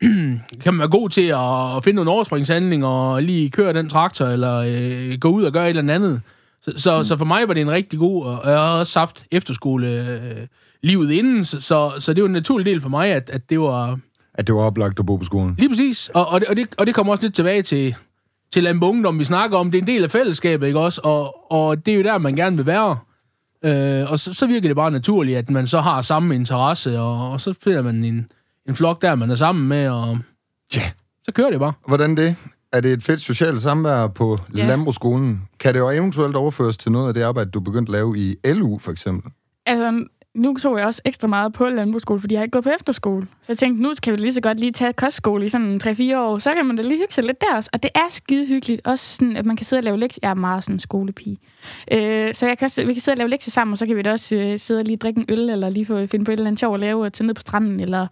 kan 0.62 0.74
man 0.74 0.78
være 0.78 0.88
god 0.88 1.10
til 1.10 1.26
at 1.26 1.84
finde 1.84 1.96
nogle 1.96 2.10
overspringshandlinger 2.10 2.88
og 2.88 3.22
lige 3.22 3.50
køre 3.50 3.72
den 3.72 3.88
traktor, 3.88 4.26
eller 4.26 4.56
øh, 4.58 5.18
gå 5.20 5.28
ud 5.28 5.44
og 5.44 5.52
gøre 5.52 5.70
et 5.70 5.76
eller 5.76 5.94
andet. 5.94 6.20
Så, 6.62 6.72
så, 6.76 6.98
mm. 6.98 7.04
så 7.04 7.16
for 7.16 7.24
mig 7.24 7.48
var 7.48 7.54
det 7.54 7.60
en 7.60 7.70
rigtig 7.70 7.98
god, 7.98 8.24
og 8.24 8.50
jeg 8.50 8.58
har 8.58 8.78
også 8.78 8.98
haft 8.98 9.26
efterskole 9.30 9.88
øh, 9.88 10.46
livet 10.82 11.10
inden, 11.10 11.44
så, 11.44 11.60
så, 11.60 11.92
så 11.98 12.12
det 12.12 12.22
var 12.22 12.28
en 12.28 12.32
naturlig 12.32 12.66
del 12.66 12.80
for 12.80 12.88
mig, 12.88 13.08
at, 13.08 13.30
at 13.30 13.50
det 13.50 13.60
var, 13.60 13.98
At 14.34 14.46
det 14.46 14.54
var 14.54 14.60
oplagt 14.60 14.98
at 14.98 15.06
bo 15.06 15.16
på 15.16 15.24
skolen. 15.24 15.54
Lige 15.58 15.68
præcis. 15.68 16.10
Og, 16.14 16.28
og, 16.28 16.40
det, 16.40 16.48
og, 16.48 16.56
det, 16.56 16.74
og 16.78 16.86
det 16.86 16.94
kommer 16.94 17.12
også 17.12 17.24
lidt 17.24 17.34
tilbage 17.34 17.62
til, 17.62 17.94
til 18.52 18.62
Lambo 18.62 18.88
Ungdom, 18.88 19.18
vi 19.18 19.24
snakker 19.24 19.58
om. 19.58 19.70
Det 19.70 19.78
er 19.78 19.82
en 19.82 19.88
del 19.88 20.04
af 20.04 20.10
fællesskabet, 20.10 20.66
ikke 20.66 20.78
også? 20.78 21.00
Og, 21.04 21.52
og 21.52 21.86
det 21.86 21.92
er 21.92 21.98
jo 21.98 22.02
der, 22.02 22.18
man 22.18 22.36
gerne 22.36 22.56
vil 22.56 22.66
være. 22.66 22.96
Øh, 23.64 24.12
og 24.12 24.18
så, 24.18 24.34
så 24.34 24.46
virker 24.46 24.68
det 24.68 24.76
bare 24.76 24.90
naturligt, 24.90 25.38
at 25.38 25.50
man 25.50 25.66
så 25.66 25.80
har 25.80 26.02
samme 26.02 26.34
interesse, 26.34 27.00
og, 27.00 27.30
og 27.30 27.40
så 27.40 27.54
finder 27.64 27.82
man 27.82 28.04
en, 28.04 28.26
en 28.68 28.74
flok 28.74 29.02
der, 29.02 29.14
man 29.14 29.30
er 29.30 29.34
sammen 29.34 29.68
med, 29.68 29.88
og 29.88 30.18
Ja. 30.76 30.90
så 31.24 31.32
kører 31.32 31.50
det 31.50 31.60
bare. 31.60 31.72
Hvordan 31.88 32.16
det? 32.16 32.36
Er 32.72 32.80
det 32.80 32.92
et 32.92 33.02
fedt 33.02 33.20
socialt 33.20 33.62
samvær 33.62 34.06
på 34.06 34.38
Ja. 34.56 34.66
landbrugsskolen? 34.66 35.42
Kan 35.60 35.74
det 35.74 35.80
jo 35.80 35.90
eventuelt 35.90 36.36
overføres 36.36 36.76
til 36.76 36.92
noget 36.92 37.08
af 37.08 37.14
det 37.14 37.22
arbejde, 37.22 37.50
du 37.50 37.60
begyndte 37.60 37.90
at 37.90 37.92
lave 37.92 38.18
i 38.18 38.36
LU, 38.44 38.78
for 38.78 38.92
eksempel? 38.92 39.32
Altså, 39.66 40.04
nu 40.34 40.56
tog 40.62 40.78
jeg 40.78 40.86
også 40.86 41.02
ekstra 41.04 41.26
meget 41.28 41.52
på 41.52 41.68
landbrugsskole, 41.68 42.20
fordi 42.20 42.34
jeg 42.34 42.38
har 42.40 42.44
ikke 42.44 42.52
gået 42.52 42.64
på 42.64 42.70
efterskole. 42.80 43.26
Så 43.42 43.44
jeg 43.48 43.58
tænkte, 43.58 43.82
nu 43.82 43.92
kan 44.02 44.12
vi 44.12 44.18
lige 44.18 44.34
så 44.34 44.40
godt 44.40 44.60
lige 44.60 44.72
tage 44.72 44.92
kostskole 44.92 45.46
i 45.46 45.48
sådan 45.48 45.80
3-4 45.84 46.18
år, 46.18 46.38
så 46.38 46.52
kan 46.56 46.66
man 46.66 46.76
da 46.76 46.82
lige 46.82 46.98
hygge 46.98 47.12
sig 47.14 47.24
lidt 47.24 47.40
der 47.40 47.56
også. 47.56 47.70
Og 47.72 47.82
det 47.82 47.90
er 47.94 48.06
skide 48.10 48.46
hyggeligt. 48.46 48.80
Også 48.84 49.16
sådan, 49.16 49.36
at 49.36 49.46
man 49.46 49.56
kan 49.56 49.66
sidde 49.66 49.80
og 49.80 49.84
lave 49.84 49.98
lektier. 49.98 50.18
Jeg 50.22 50.30
er 50.30 50.34
meget 50.34 50.64
sådan 50.64 50.74
en 50.74 50.80
skolepige. 50.80 51.38
Øh, 51.92 52.34
så 52.34 52.46
jeg 52.46 52.58
kan 52.58 52.70
vi 52.86 52.92
kan 52.92 53.00
sidde 53.00 53.14
og 53.14 53.18
lave 53.18 53.30
lektier 53.30 53.50
sammen, 53.50 53.72
og 53.72 53.78
så 53.78 53.86
kan 53.86 53.96
vi 53.96 54.02
da 54.02 54.12
også 54.12 54.34
øh, 54.34 54.58
sidde 54.60 54.80
og 54.80 54.84
lige 54.84 54.96
drikke 54.96 55.20
en 55.20 55.26
øl, 55.28 55.50
eller 55.50 55.68
lige 55.70 55.86
få, 55.86 56.06
finde 56.06 56.24
på 56.24 56.30
et 56.30 56.32
eller 56.32 56.46
andet 56.46 56.60
sjov 56.60 56.74
at 56.74 56.80
lave, 56.80 57.04
og 57.04 57.12
tage 57.12 57.26
ned 57.26 57.34
på 57.34 57.40
stranden, 57.40 57.80
eller 57.80 58.06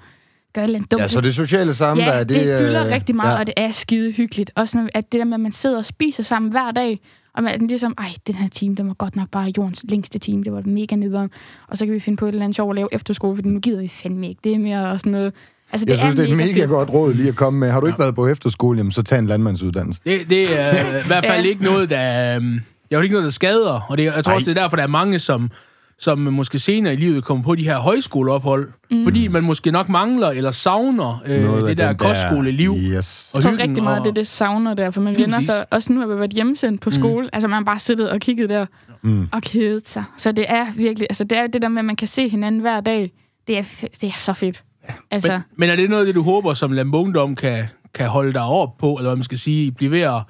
gøre 0.55 0.65
et 0.65 0.69
eller 0.69 0.79
andet 0.79 0.91
dumt. 0.93 1.03
Ja, 1.03 1.09
så 1.09 1.21
det 1.21 1.35
sociale 1.35 1.75
samvær, 1.75 2.13
Ja, 2.13 2.19
det, 2.21 2.29
det 2.29 2.59
fylder 2.59 2.87
øh, 2.87 2.93
rigtig 2.93 3.17
meget, 3.17 3.29
ja. 3.31 3.35
ja. 3.35 3.41
og 3.41 3.47
det 3.47 3.55
er 3.57 3.71
skide 3.71 4.13
hyggeligt. 4.13 4.51
Også 4.57 4.79
når, 4.79 4.89
at 4.95 5.13
det 5.13 5.19
der 5.19 5.25
med, 5.25 5.35
at 5.35 5.41
man 5.41 5.53
sidder 5.53 5.79
og 5.79 5.85
spiser 5.87 6.23
sammen 6.23 6.51
hver 6.51 6.71
dag, 6.71 7.01
og 7.37 7.43
man 7.43 7.63
er 7.63 7.67
ligesom, 7.67 7.95
ej, 7.99 8.13
den 8.27 8.35
her 8.35 8.49
time, 8.49 8.75
den 8.75 8.89
var 8.89 8.95
godt 8.95 9.17
nok 9.17 9.29
bare 9.31 9.53
jordens 9.57 9.85
længste 9.89 10.19
time, 10.19 10.45
det 10.45 10.53
var 10.53 10.63
mega 10.65 10.97
nederen. 10.97 11.31
Og 11.69 11.79
så 11.79 11.85
kan 11.87 11.95
vi 11.95 12.01
finde 12.01 12.17
på 12.17 12.25
et 12.27 12.29
eller 12.29 12.45
andet 12.45 12.57
sjov 12.57 12.71
at 12.71 12.77
lave 12.77 12.89
efterskole, 12.93 13.37
for 13.37 13.43
nu 13.49 13.61
gider 13.61 13.81
vi 13.81 13.89
fandme 13.89 14.29
ikke. 14.29 14.41
Det 14.45 14.55
er 14.55 14.59
mere 14.59 14.99
sådan 14.99 15.13
noget... 15.13 15.33
Altså, 15.73 15.87
Jeg 15.89 15.99
synes, 15.99 16.15
det 16.15 16.25
er 16.25 16.31
et 16.31 16.37
mega 16.37 16.61
fedt. 16.61 16.69
godt 16.71 16.91
råd 16.91 17.15
lige 17.15 17.29
at 17.29 17.37
komme 17.37 17.59
med. 17.61 17.71
Har 17.71 17.81
du 17.81 17.87
ikke 17.87 17.99
været 17.99 18.15
på 18.15 18.27
efterskole, 18.27 18.79
jamen, 18.79 18.93
så 18.93 19.03
tag 19.03 19.19
en 19.19 19.27
landmandsuddannelse. 19.27 20.01
Det, 20.07 20.31
det 20.31 20.61
er 20.61 20.71
i 21.05 21.07
hvert 21.07 21.25
fald 21.25 21.43
Ja. 21.43 21.49
ikke 21.49 21.65
noget, 21.65 21.91
der... 21.91 22.39
Det 22.39 22.61
er 22.91 22.97
jo 22.97 23.01
ikke 23.01 23.13
noget, 23.13 23.25
der 23.25 23.31
skader. 23.31 23.87
Og 23.89 23.99
det, 23.99 24.05
jeg 24.05 24.25
tror 24.25 24.31
Ej. 24.33 24.37
også, 24.37 24.51
det 24.51 24.59
er 24.59 24.63
derfor, 24.63 24.77
der 24.77 24.83
er 24.83 24.87
mange, 24.89 25.19
som, 25.19 25.51
som 25.99 26.19
måske 26.19 26.59
senere 26.59 26.93
i 26.93 26.97
livet 26.97 27.25
kommer 27.25 27.45
på 27.45 27.55
de 27.55 27.65
her 27.65 27.79
højskoleophold. 27.79 28.69
Mm. 28.91 29.05
Fordi 29.05 29.29
man 29.29 29.45
måske 29.45 29.71
nok 29.71 29.89
mangler 29.89 30.29
eller 30.31 30.51
savner 30.51 31.23
øh, 31.27 31.43
Noget 31.45 31.65
det 31.69 31.79
der 31.79 31.93
kostskoleliv. 31.93 32.75
Yes. 32.77 33.31
Og 33.33 33.37
Jeg 33.37 33.43
tror 33.43 33.51
hyggen 33.51 33.69
rigtig 33.69 33.85
meget, 33.85 33.99
og- 33.99 34.05
det 34.05 34.11
er 34.11 34.15
det 34.15 34.27
savner 34.27 34.75
der, 34.75 34.91
for 34.91 35.01
man 35.01 35.17
vender 35.17 35.41
sig, 35.41 35.65
også 35.71 35.93
nu 35.93 36.01
har 36.01 36.07
vi 36.07 36.15
været 36.19 36.31
hjemsendt 36.31 36.81
på 36.81 36.91
skole, 36.91 37.29
altså 37.33 37.49
man 37.49 37.57
har 37.57 37.65
bare 37.65 37.79
siddet 37.79 38.11
og 38.11 38.21
kigget 38.21 38.49
der 38.49 38.67
Mm. 39.03 39.29
og 39.33 39.43
kedet 39.43 39.89
sig. 39.89 40.05
Så 40.19 40.33
det 40.33 40.45
er 40.49 40.67
virkelig, 40.77 41.07
altså 41.11 41.25
det 41.25 41.39
er 41.39 41.47
det 41.47 41.63
der 41.63 41.69
med, 41.69 41.79
at 41.79 41.85
man 41.85 41.97
kan 41.97 42.09
se 42.09 42.29
hinanden 42.29 42.61
hver 42.61 42.81
dag, 42.81 43.13
det 43.47 43.59
er, 43.59 43.63
det 44.01 44.09
er 44.09 44.19
så 44.19 44.33
fedt. 44.33 44.63
Altså, 45.11 45.33
Men, 45.33 45.41
men 45.57 45.71
er 45.71 45.77
det 45.77 45.91
noget 45.91 46.03
af 46.03 46.07
det, 46.07 46.15
du 46.15 46.23
håber, 46.23 46.55
som 46.55 46.73
Lambo 46.73 46.99
Ungdom 47.03 47.35
kan, 47.37 47.65
kan 47.95 48.09
holde 48.09 48.33
dig 48.33 48.43
op 48.43 48.77
på, 48.79 48.95
eller 48.95 49.09
hvad 49.11 49.17
man 49.17 49.25
skal 49.25 49.39
sige, 49.39 49.73
blive 49.73 49.91
ved 49.91 50.01
at, 50.01 50.23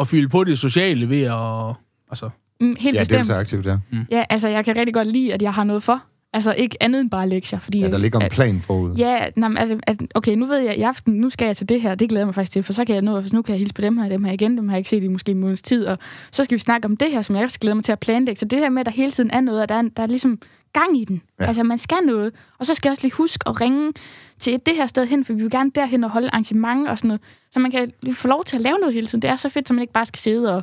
at 0.00 0.08
fylde 0.08 0.28
på 0.28 0.44
det 0.44 0.58
sociale 0.58 1.08
ved 1.08 1.22
at... 1.22 1.74
Altså, 2.10 2.30
mm, 2.62 2.76
helt 2.80 2.94
Ja, 2.96 3.00
bestemt. 3.00 3.18
deltager 3.18 3.40
aktivt, 3.40 3.66
ja. 3.66 3.76
Ja, 4.10 4.24
altså 4.30 4.48
jeg 4.48 4.64
kan 4.64 4.76
rigtig 4.76 4.94
godt 4.94 5.08
lide, 5.08 5.34
at 5.34 5.42
jeg 5.42 5.54
har 5.54 5.64
noget 5.64 5.82
for. 5.82 6.02
Altså 6.34 6.52
ikke 6.54 6.76
andet 6.80 7.00
end 7.00 7.10
bare 7.10 7.28
lektier. 7.28 7.58
Fordi, 7.58 7.78
Ja, 7.80 7.90
der 7.90 7.98
ligger 7.98 8.18
en 8.18 8.24
at, 8.24 8.30
plan 8.30 8.60
forud. 8.62 8.94
Ja, 8.94 9.26
nej, 9.36 9.50
altså, 9.56 9.78
at, 9.82 9.96
okay, 10.14 10.34
nu 10.34 10.46
ved 10.46 10.58
jeg, 10.58 10.70
at 10.70 10.78
i 10.78 10.82
aften, 10.82 11.14
nu 11.14 11.30
skal 11.30 11.46
jeg 11.46 11.56
til 11.56 11.68
det 11.68 11.80
her, 11.80 11.94
det 11.94 12.08
glæder 12.08 12.20
jeg 12.20 12.26
mig 12.26 12.34
faktisk 12.34 12.52
til, 12.52 12.62
for 12.62 12.72
så 12.72 12.84
kan 12.84 12.94
jeg 12.94 13.02
nå, 13.02 13.20
for 13.20 13.28
nu 13.32 13.42
kan 13.42 13.52
jeg 13.52 13.58
hilse 13.58 13.74
på 13.74 13.80
dem 13.80 13.98
her, 13.98 14.08
dem 14.08 14.24
her 14.24 14.32
igen, 14.32 14.56
dem 14.56 14.68
har 14.68 14.76
jeg 14.76 14.78
ikke 14.80 14.90
set 14.90 15.02
i 15.02 15.08
måske 15.08 15.30
en 15.32 15.38
måneds 15.38 15.62
tid, 15.62 15.86
og 15.86 15.98
så 16.30 16.44
skal 16.44 16.54
vi 16.54 16.58
snakke 16.60 16.84
om 16.86 16.96
det 16.96 17.10
her, 17.10 17.22
som 17.22 17.36
jeg 17.36 17.44
også 17.44 17.58
glæder 17.60 17.74
mig 17.74 17.84
til 17.84 17.92
at 17.92 17.98
planlægge. 18.00 18.38
Så 18.38 18.44
det 18.44 18.58
her 18.58 18.68
med, 18.68 18.80
at 18.80 18.86
der 18.86 18.92
hele 18.92 19.10
tiden 19.10 19.30
er 19.30 19.40
noget, 19.40 19.62
og 19.62 19.68
der 19.68 19.74
er, 19.74 19.82
der 19.96 20.02
er 20.02 20.06
ligesom 20.06 20.38
gang 20.72 21.00
i 21.00 21.04
den. 21.04 21.22
Ja. 21.40 21.44
Altså, 21.44 21.62
man 21.62 21.78
skal 21.78 21.98
noget, 22.06 22.32
og 22.58 22.66
så 22.66 22.74
skal 22.74 22.88
jeg 22.88 22.92
også 22.92 23.02
lige 23.06 23.14
huske 23.14 23.48
at 23.48 23.60
ringe 23.60 23.92
til 24.40 24.54
et 24.54 24.66
det 24.66 24.74
her 24.76 24.86
sted 24.86 25.06
hen, 25.06 25.24
for 25.24 25.32
vi 25.32 25.42
vil 25.42 25.50
gerne 25.50 25.70
derhen 25.74 26.04
og 26.04 26.10
holde 26.10 26.28
arrangement 26.32 26.88
og 26.88 26.98
sådan 26.98 27.08
noget, 27.08 27.20
så 27.50 27.60
man 27.60 27.70
kan 27.70 27.92
få 28.12 28.28
lov 28.28 28.44
til 28.44 28.56
at 28.56 28.62
lave 28.62 28.78
noget 28.78 28.94
hele 28.94 29.06
tiden. 29.06 29.22
Det 29.22 29.30
er 29.30 29.36
så 29.36 29.48
fedt, 29.48 29.68
så 29.68 29.74
man 29.74 29.80
ikke 29.80 29.92
bare 29.92 30.06
skal 30.06 30.18
sidde 30.20 30.56
og 30.56 30.62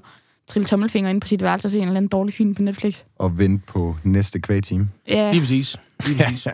trille 0.50 0.65
tommelfinger 0.65 1.10
ind 1.10 1.22
på 1.22 1.27
sit 1.27 1.44
værelse 1.44 1.68
og 1.68 1.72
se 1.72 1.77
en 1.77 1.84
eller 1.84 1.98
anden 1.98 2.10
dårlig 2.10 2.34
film 2.34 2.56
på 2.56 2.62
Netflix. 2.62 3.01
Og 3.15 3.38
vente 3.38 3.63
på 3.68 3.96
næste 4.03 4.39
kvægtime. 4.39 4.89
Ja, 5.08 5.32
lige 5.32 5.41
præcis. 5.41 5.77
Lige 6.06 6.24
præcis. 6.24 6.48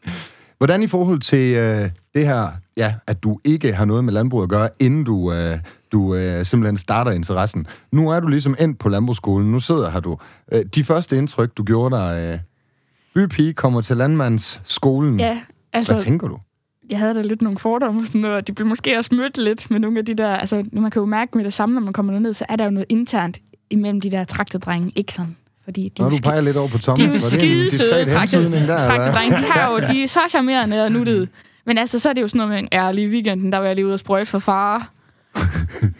Hvordan 0.58 0.82
i 0.82 0.86
forhold 0.86 1.20
til 1.20 1.54
øh, 1.54 1.90
det 2.14 2.26
her, 2.26 2.48
ja, 2.76 2.94
at 3.06 3.22
du 3.22 3.40
ikke 3.44 3.72
har 3.72 3.84
noget 3.84 4.04
med 4.04 4.12
landbrug 4.12 4.42
at 4.42 4.48
gøre, 4.48 4.68
inden 4.80 5.04
du, 5.04 5.32
øh, 5.32 5.58
du 5.92 6.14
øh, 6.14 6.44
simpelthen 6.44 6.76
starter 6.76 7.10
interessen. 7.10 7.66
Nu 7.92 8.10
er 8.10 8.20
du 8.20 8.26
ligesom 8.28 8.56
endt 8.60 8.78
på 8.78 8.88
landbrugsskolen, 8.88 9.52
nu 9.52 9.60
sidder 9.60 9.90
her 9.90 10.00
du. 10.00 10.18
Øh, 10.52 10.64
de 10.74 10.84
første 10.84 11.16
indtryk, 11.16 11.56
du 11.56 11.64
gjorde 11.64 11.96
dig, 11.96 12.32
øh, 12.32 12.38
bypige 13.14 13.52
kommer 13.52 13.80
til 13.80 13.96
landmandsskolen. 13.96 15.20
ja 15.20 15.40
altså... 15.72 15.92
Hvad 15.92 16.04
tænker 16.04 16.28
du? 16.28 16.38
Jeg 16.90 16.98
havde 16.98 17.14
da 17.14 17.22
lidt 17.22 17.42
nogle 17.42 17.58
fordomme 17.58 18.00
og 18.00 18.06
sådan 18.06 18.20
noget, 18.20 18.36
og 18.36 18.46
de 18.46 18.52
blev 18.52 18.66
måske 18.66 18.98
også 18.98 19.14
mødt 19.14 19.38
lidt 19.38 19.70
med 19.70 19.80
nogle 19.80 19.98
af 19.98 20.04
de 20.04 20.14
der, 20.14 20.28
altså 20.36 20.64
man 20.72 20.90
kan 20.90 21.00
jo 21.00 21.06
mærke 21.06 21.36
med 21.36 21.44
det 21.44 21.54
samme, 21.54 21.74
når 21.74 21.80
man 21.82 21.92
kommer 21.92 22.18
ned, 22.18 22.34
så 22.34 22.44
er 22.48 22.56
der 22.56 22.64
jo 22.64 22.70
noget 22.70 22.86
internt 22.88 23.38
imellem 23.70 24.00
de 24.00 24.10
der 24.10 24.24
traktedrenge, 24.24 24.92
ikke 24.96 25.12
sådan, 25.12 25.36
fordi 25.64 25.92
de 25.98 26.02
er 26.02 26.08
du 26.08 26.16
peger 26.22 26.40
lidt 26.40 26.56
over 26.56 26.68
på 26.68 26.78
de 26.78 26.82
Thomas, 26.82 27.00
er 27.00 27.06
jo 27.06 27.12
det 27.12 27.24
en 27.24 27.30
skide 27.30 27.76
søde 27.76 28.10
traktedrenge, 28.10 29.36
de 29.36 29.42
har 29.42 29.72
jo, 29.72 29.78
de 29.92 30.02
er 30.02 30.08
så 30.08 30.20
charmerende 30.28 30.84
og 30.84 30.92
nuttede. 30.92 31.28
Men 31.64 31.78
altså, 31.78 31.98
så 31.98 32.08
er 32.08 32.12
det 32.12 32.22
jo 32.22 32.28
sådan 32.28 32.38
noget 32.38 32.50
med 32.50 32.58
en 32.58 32.68
ærlig 32.72 33.08
weekenden, 33.08 33.52
der 33.52 33.58
var 33.58 33.66
jeg 33.66 33.74
lige 33.74 33.86
ude 33.86 33.94
og 33.94 33.98
sprøjte 33.98 34.26
for 34.26 34.38
far. 34.38 34.90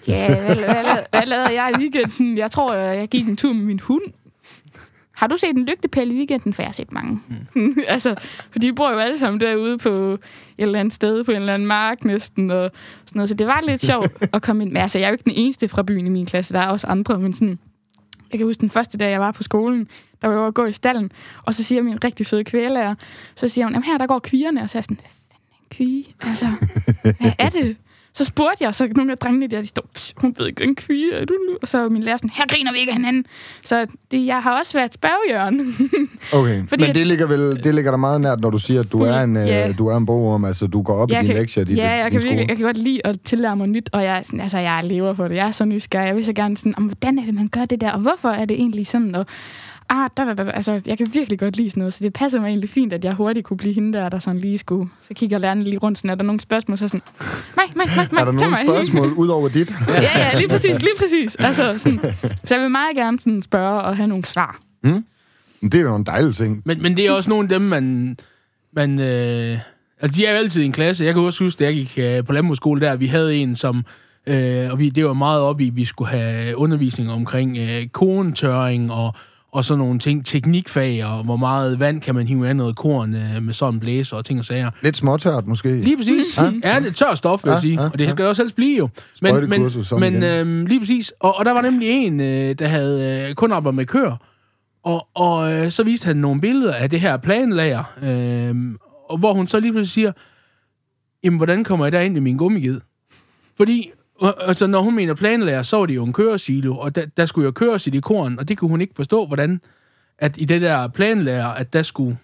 Ja, 0.09 0.27
hvad, 0.27 0.55
hvad, 0.55 0.65
hvad, 0.65 0.97
hvad 1.11 1.27
lavede 1.27 1.63
jeg 1.63 1.73
i 1.77 1.81
weekenden? 1.81 2.39
Jeg 2.39 2.51
tror, 2.51 2.75
jeg, 2.75 2.99
jeg 2.99 3.09
gik 3.09 3.29
en 3.29 3.37
tur 3.37 3.53
med 3.53 3.65
min 3.65 3.81
hund. 3.81 4.03
Har 5.23 5.29
du 5.29 5.37
set 5.37 5.57
en 5.57 5.67
lygtepæl 5.67 6.11
i 6.11 6.15
weekenden? 6.15 6.55
For 6.55 6.63
jeg 6.63 6.69
har 6.69 6.73
set 6.73 6.93
mange. 6.93 7.21
Mm. 7.55 7.77
altså, 7.89 8.15
for 8.51 8.59
de 8.59 8.73
bor 8.73 8.91
jo 8.91 8.99
alle 8.99 9.19
sammen 9.19 9.41
derude 9.41 9.79
på 9.79 9.91
et 9.91 10.19
eller 10.59 10.81
andet 10.81 10.95
sted, 10.95 11.25
på 11.25 11.31
en 11.31 11.37
eller 11.37 11.55
anden 11.55 11.69
mark 11.69 12.05
næsten, 12.05 12.51
og 12.51 12.71
sådan 13.05 13.19
noget. 13.19 13.29
Så 13.29 13.35
det 13.35 13.47
var 13.47 13.61
lidt 13.67 13.85
sjovt 13.91 14.29
at 14.33 14.43
komme 14.43 14.63
ind. 14.63 14.73
Men 14.73 14.83
altså, 14.83 14.99
jeg 14.99 15.05
er 15.07 15.11
jo 15.11 15.13
ikke 15.13 15.25
den 15.25 15.33
eneste 15.33 15.69
fra 15.69 15.83
byen 15.83 16.07
i 16.07 16.09
min 16.09 16.27
klasse. 16.27 16.55
Der 16.55 16.61
er 16.61 16.67
også 16.67 16.87
andre, 16.87 17.19
men 17.19 17.35
sådan... 17.35 17.59
Jeg 18.33 18.39
kan 18.39 18.47
huske 18.47 18.61
den 18.61 18.71
første 18.71 18.99
dag, 18.99 19.11
jeg 19.11 19.21
var 19.21 19.33
på 19.33 19.43
skolen, 19.43 19.89
der 20.23 20.29
var 20.29 20.35
jeg 20.35 20.39
over 20.39 20.49
at 20.49 20.55
gå 20.55 20.65
i 20.65 20.73
stallen, 20.73 21.13
og 21.43 21.55
så 21.55 21.65
siger 21.65 21.83
min 21.83 22.05
rigtig 22.05 22.27
søde 22.27 22.45
kvælelærer, 22.45 22.95
så 23.35 23.49
siger 23.49 23.65
hun, 23.65 23.73
jamen 23.73 23.85
her 23.85 23.99
der 23.99 24.07
går 24.07 24.19
kvierne, 24.19 24.63
og 24.63 24.71
så 24.71 24.79
er 24.79 24.81
jeg 24.81 24.85
sådan, 24.85 24.99
kvige? 25.71 26.05
Altså, 26.21 26.47
hvad 27.21 27.33
er 27.39 27.49
det? 27.49 27.77
Så 28.15 28.25
spurgte 28.25 28.65
jeg, 28.65 28.75
så 28.75 28.89
nogle 28.97 29.13
af 29.13 29.19
drengene 29.19 29.47
der, 29.47 29.61
de 29.61 29.67
stod, 29.67 29.85
"Psh, 29.95 30.15
hun 30.17 30.35
ved 30.39 30.47
ikke, 30.47 30.65
en 30.65 30.75
kvige, 30.75 31.11
du 31.25 31.35
nu?" 31.51 31.57
Og 31.63 31.69
så 31.69 31.89
min 31.89 32.03
lærer 32.03 32.17
sådan, 32.17 32.31
her 32.35 32.45
griner 32.49 32.73
vi 32.73 32.79
ikke 32.79 32.91
af 32.91 32.97
hinanden. 32.97 33.25
Så 33.65 33.87
det, 34.11 34.27
jeg 34.27 34.43
har 34.43 34.59
også 34.59 34.73
været 34.79 34.95
spørgejørn. 34.95 35.61
Okay, 36.33 36.63
Fordi 36.69 36.87
men 36.87 36.95
det 36.95 37.07
ligger 37.07 37.27
vel 37.27 37.65
det 37.65 37.75
ligger 37.75 37.91
der 37.91 37.99
meget 37.99 38.21
nært, 38.21 38.41
når 38.41 38.51
du 38.51 38.59
siger, 38.59 38.81
at 38.81 38.93
du 38.93 39.03
er 39.03 39.21
en, 39.21 39.37
Ja. 39.37 39.69
øh, 39.69 39.79
du 39.79 39.87
er 39.87 39.97
en 39.97 40.07
bogorm, 40.07 40.45
altså 40.45 40.67
du 40.67 40.83
går 40.83 40.95
op 40.95 41.11
i 41.11 41.13
Jeg 41.13 41.23
dine 41.23 41.33
kan- 41.35 41.41
lektier 41.41 41.63
i 41.63 41.67
dit, 41.67 41.77
ja, 41.77 41.91
jeg 41.91 42.11
din 42.11 42.21
kan, 42.21 42.29
virkelig, 42.29 42.49
jeg 42.49 42.57
kan 42.57 42.67
godt 42.67 42.77
lide 42.77 43.01
at 43.07 43.21
tillære 43.21 43.57
mig 43.57 43.67
nyt, 43.69 43.91
og 43.93 44.05
jeg, 44.05 44.23
sådan, 44.25 44.41
altså, 44.41 44.59
jeg 44.59 44.81
lever 44.85 45.15
for 45.15 45.29
det. 45.29 45.37
Jeg 45.37 45.47
er 45.47 45.51
så 45.51 45.65
nysgerrig. 45.65 46.07
Jeg 46.07 46.17
vil 46.17 46.25
så 46.25 46.33
gerne 46.33 46.57
sådan, 46.57 46.75
om, 46.77 46.83
hvordan 46.85 47.19
er 47.19 47.25
det, 47.25 47.35
man 47.35 47.49
gør 47.49 47.65
det 47.65 47.81
der, 47.81 47.91
og 47.91 48.01
hvorfor 48.01 48.29
er 48.29 48.45
det 48.45 48.55
egentlig 48.57 48.87
sådan, 48.87 49.15
og 49.15 49.27
ah, 49.93 50.11
da, 50.17 50.25
da, 50.25 50.35
da, 50.35 50.51
altså, 50.51 50.81
jeg 50.87 50.99
kan 50.99 51.07
virkelig 51.13 51.39
godt 51.39 51.57
lide 51.57 51.71
sådan 51.71 51.81
noget, 51.81 51.95
så 51.95 52.05
det 52.05 52.13
passer 52.13 52.41
mig 52.41 52.49
egentlig 52.49 52.71
fint, 52.71 52.93
at 52.93 53.05
jeg 53.05 53.15
hurtigt 53.15 53.47
kunne 53.47 53.57
blive 53.57 53.75
hende 53.75 53.99
der, 53.99 54.09
der 54.09 54.19
sådan 54.19 54.41
lige 54.41 54.59
skulle, 54.59 54.91
så 55.03 55.15
kigger 55.15 55.39
lærerne 55.39 55.65
lige 55.65 55.79
rundt, 55.79 55.99
sådan, 55.99 56.11
er 56.11 56.15
der 56.15 56.25
nogle 56.25 56.41
spørgsmål, 56.41 56.79
så 56.79 56.89
sådan, 56.89 57.03
mig, 57.57 57.65
mig, 57.77 57.87
mig, 57.97 58.09
mig, 58.13 58.21
Er 58.21 58.25
der 58.25 58.33
nogle 58.33 58.57
spørgsmål 58.65 59.13
ud 59.13 59.29
over 59.29 59.49
dit? 59.49 59.71
ja, 59.89 60.03
ja, 60.03 60.39
lige 60.39 60.49
præcis, 60.49 60.83
lige 60.83 60.97
præcis. 60.99 61.37
Altså, 61.37 61.79
sådan, 61.79 61.99
så 62.45 62.55
jeg 62.55 62.63
vil 62.63 62.71
meget 62.71 62.97
gerne 62.97 63.19
sådan 63.19 63.43
spørge 63.43 63.81
og 63.83 63.97
have 63.97 64.07
nogle 64.07 64.25
svar. 64.25 64.61
Det 65.63 65.75
er 65.75 65.81
jo 65.81 65.97
en 65.97 66.05
dejlig 66.05 66.37
ting. 66.37 66.63
Men, 66.65 66.83
men 66.83 66.97
det 66.97 67.07
er 67.07 67.13
også 67.13 67.31
nogle 67.31 67.45
af 67.45 67.49
dem, 67.49 67.63
man... 67.63 68.17
man 68.73 69.01
øh, 69.01 69.59
altså, 70.01 70.21
de 70.21 70.27
er 70.27 70.31
jo 70.31 70.37
altid 70.37 70.63
i 70.63 70.67
en 70.67 70.73
klasse. 70.73 71.05
Jeg 71.05 71.15
kan 71.15 71.23
også 71.23 71.45
huske, 71.45 71.59
da 71.59 71.65
jeg 71.65 71.75
gik 71.75 71.99
øh, 71.99 72.25
på 72.25 72.33
landbrugsskole 72.33 72.81
der, 72.81 72.97
vi 72.97 73.07
havde 73.07 73.37
en, 73.37 73.57
som... 73.57 73.85
Øh, 74.27 74.71
og 74.71 74.79
vi, 74.79 74.89
det 74.89 75.05
var 75.05 75.13
meget 75.13 75.41
op 75.41 75.61
i, 75.61 75.69
at 75.69 75.77
vi 75.77 75.85
skulle 75.85 76.11
have 76.11 76.57
undervisning 76.57 77.13
omkring 77.13 77.59
øh, 77.59 77.87
korntørring 77.87 78.93
og, 78.93 79.15
og 79.53 79.65
sådan 79.65 79.79
nogle 79.79 79.99
ting, 79.99 80.27
teknikfag, 80.27 81.05
og 81.05 81.25
hvor 81.25 81.37
meget 81.37 81.79
vand 81.81 82.01
kan 82.01 82.15
man 82.15 82.27
hive 82.27 82.49
af 82.49 82.57
noget 82.57 82.77
korn 82.77 83.15
øh, 83.15 83.43
med 83.43 83.55
sådan 83.55 83.75
en 83.75 83.81
blæser 83.81 84.17
og 84.17 84.25
ting 84.25 84.39
og 84.39 84.45
sager. 84.45 84.71
Lidt 84.83 84.97
småtørt 84.97 85.47
måske. 85.47 85.75
Lige 85.75 85.97
præcis. 85.97 86.39
Ja. 86.39 86.43
Ja, 86.65 86.81
det 86.81 86.87
er 86.87 86.93
tør 86.93 87.15
stof, 87.15 87.45
vil 87.45 87.51
jeg 87.51 87.57
Ja, 87.57 87.61
sige. 87.61 87.81
ja, 87.83 87.89
Og 87.89 87.99
det 87.99 88.05
ja. 88.05 88.11
skal 88.11 88.23
jo 88.23 88.29
også 88.29 88.43
helst 88.43 88.57
blive 88.57 88.79
jo. 88.79 88.89
Men, 89.23 89.49
men, 89.51 89.71
men 90.01 90.23
øhm, 90.23 90.67
lige 90.67 90.81
præcis. 90.81 91.13
Og, 91.21 91.37
og 91.39 91.45
der 91.45 91.53
var 91.53 91.61
nemlig 91.61 91.89
en, 91.89 92.21
øh, 92.21 92.55
der 92.59 92.67
havde 92.67 93.27
øh, 93.29 93.35
kun 93.35 93.53
arbejdet 93.53 93.75
med 93.77 93.87
køer. 93.87 94.17
Og, 94.85 95.07
og 95.15 95.53
øh, 95.53 95.71
så 95.71 95.83
viste 95.83 96.07
han 96.07 96.17
nogle 96.17 96.41
billeder 96.41 96.75
af 96.75 96.91
det 96.91 97.01
her 97.01 97.17
planlager. 97.17 97.85
Øh, 98.03 98.55
og 99.11 99.19
hvor 99.19 99.33
hun 99.33 99.47
så 99.47 99.61
lige 99.61 99.73
pludselig 99.73 99.91
siger, 99.93 100.13
jamen, 101.25 101.37
hvordan 101.37 101.65
kommer 101.65 101.87
jeg 101.87 101.93
der 101.93 102.01
ind 102.01 102.17
i 102.17 102.21
min 102.21 102.37
gummiged? 102.37 102.81
Fordi, 103.57 103.91
øh, 104.23 104.49
altså, 104.49 104.67
når 104.67 104.81
hun 104.81 104.95
mener 104.95 105.15
planlager, 105.15 105.63
så 105.63 105.77
var 105.77 105.87
det 105.87 105.95
jo 105.95 106.05
en 106.05 106.13
køresilo, 106.13 106.77
og 106.77 106.95
der, 106.95 107.07
der 107.17 107.27
skulle 107.27 107.45
jo 107.45 107.51
køres 107.51 107.87
i 107.87 107.91
det 107.91 108.03
korn, 108.03 108.39
og 108.39 108.49
det 108.49 108.59
kunne 108.59 108.71
hun 108.71 108.81
ikke 108.81 108.93
forstå, 108.97 109.27
hvordan, 109.27 109.61
at 110.19 110.35
i 110.39 110.45
det 110.45 110.63
der 110.63 110.89
planlager, 110.89 111.47
at 111.49 111.73
der 111.73 111.83
skulle 111.83 112.17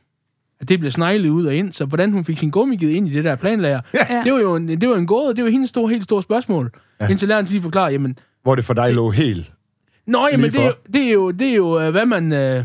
at 0.60 0.68
det 0.68 0.80
blev 0.80 0.90
sneglet 0.92 1.28
ud 1.28 1.46
og 1.46 1.54
ind, 1.54 1.72
så 1.72 1.84
hvordan 1.84 2.12
hun 2.12 2.24
fik 2.24 2.38
sin 2.38 2.50
gummiged 2.50 2.88
ind 2.90 3.08
i 3.08 3.12
det 3.14 3.24
der 3.24 3.36
planlager, 3.36 3.80
Ja. 3.94 4.22
det 4.24 4.32
var 4.32 4.38
jo 4.38 4.56
en, 4.56 4.68
det 4.80 4.88
var 4.88 4.96
en 4.96 5.06
gåde, 5.06 5.34
det 5.36 5.44
var 5.44 5.50
hendes 5.50 5.70
store, 5.70 5.88
helt 5.88 6.04
store 6.04 6.22
spørgsmål. 6.22 6.70
Ja. 7.00 7.08
Indtil 7.08 7.28
læreren 7.28 7.46
lige 7.46 7.62
forklarer, 7.62 7.90
jamen, 7.90 8.18
Hvor 8.42 8.54
det 8.54 8.64
for 8.64 8.74
dig 8.74 8.94
lå 8.94 9.10
helt. 9.10 9.52
Nå, 10.06 10.28
jamen, 10.32 10.52
det 10.52 10.72
det, 10.92 11.08
er 11.08 11.12
jo, 11.12 11.30
det 11.30 11.48
er 11.50 11.54
jo, 11.54 11.80
øh, 11.80 11.90
hvad 11.90 12.06
man 12.06 12.32
øh, 12.32 12.64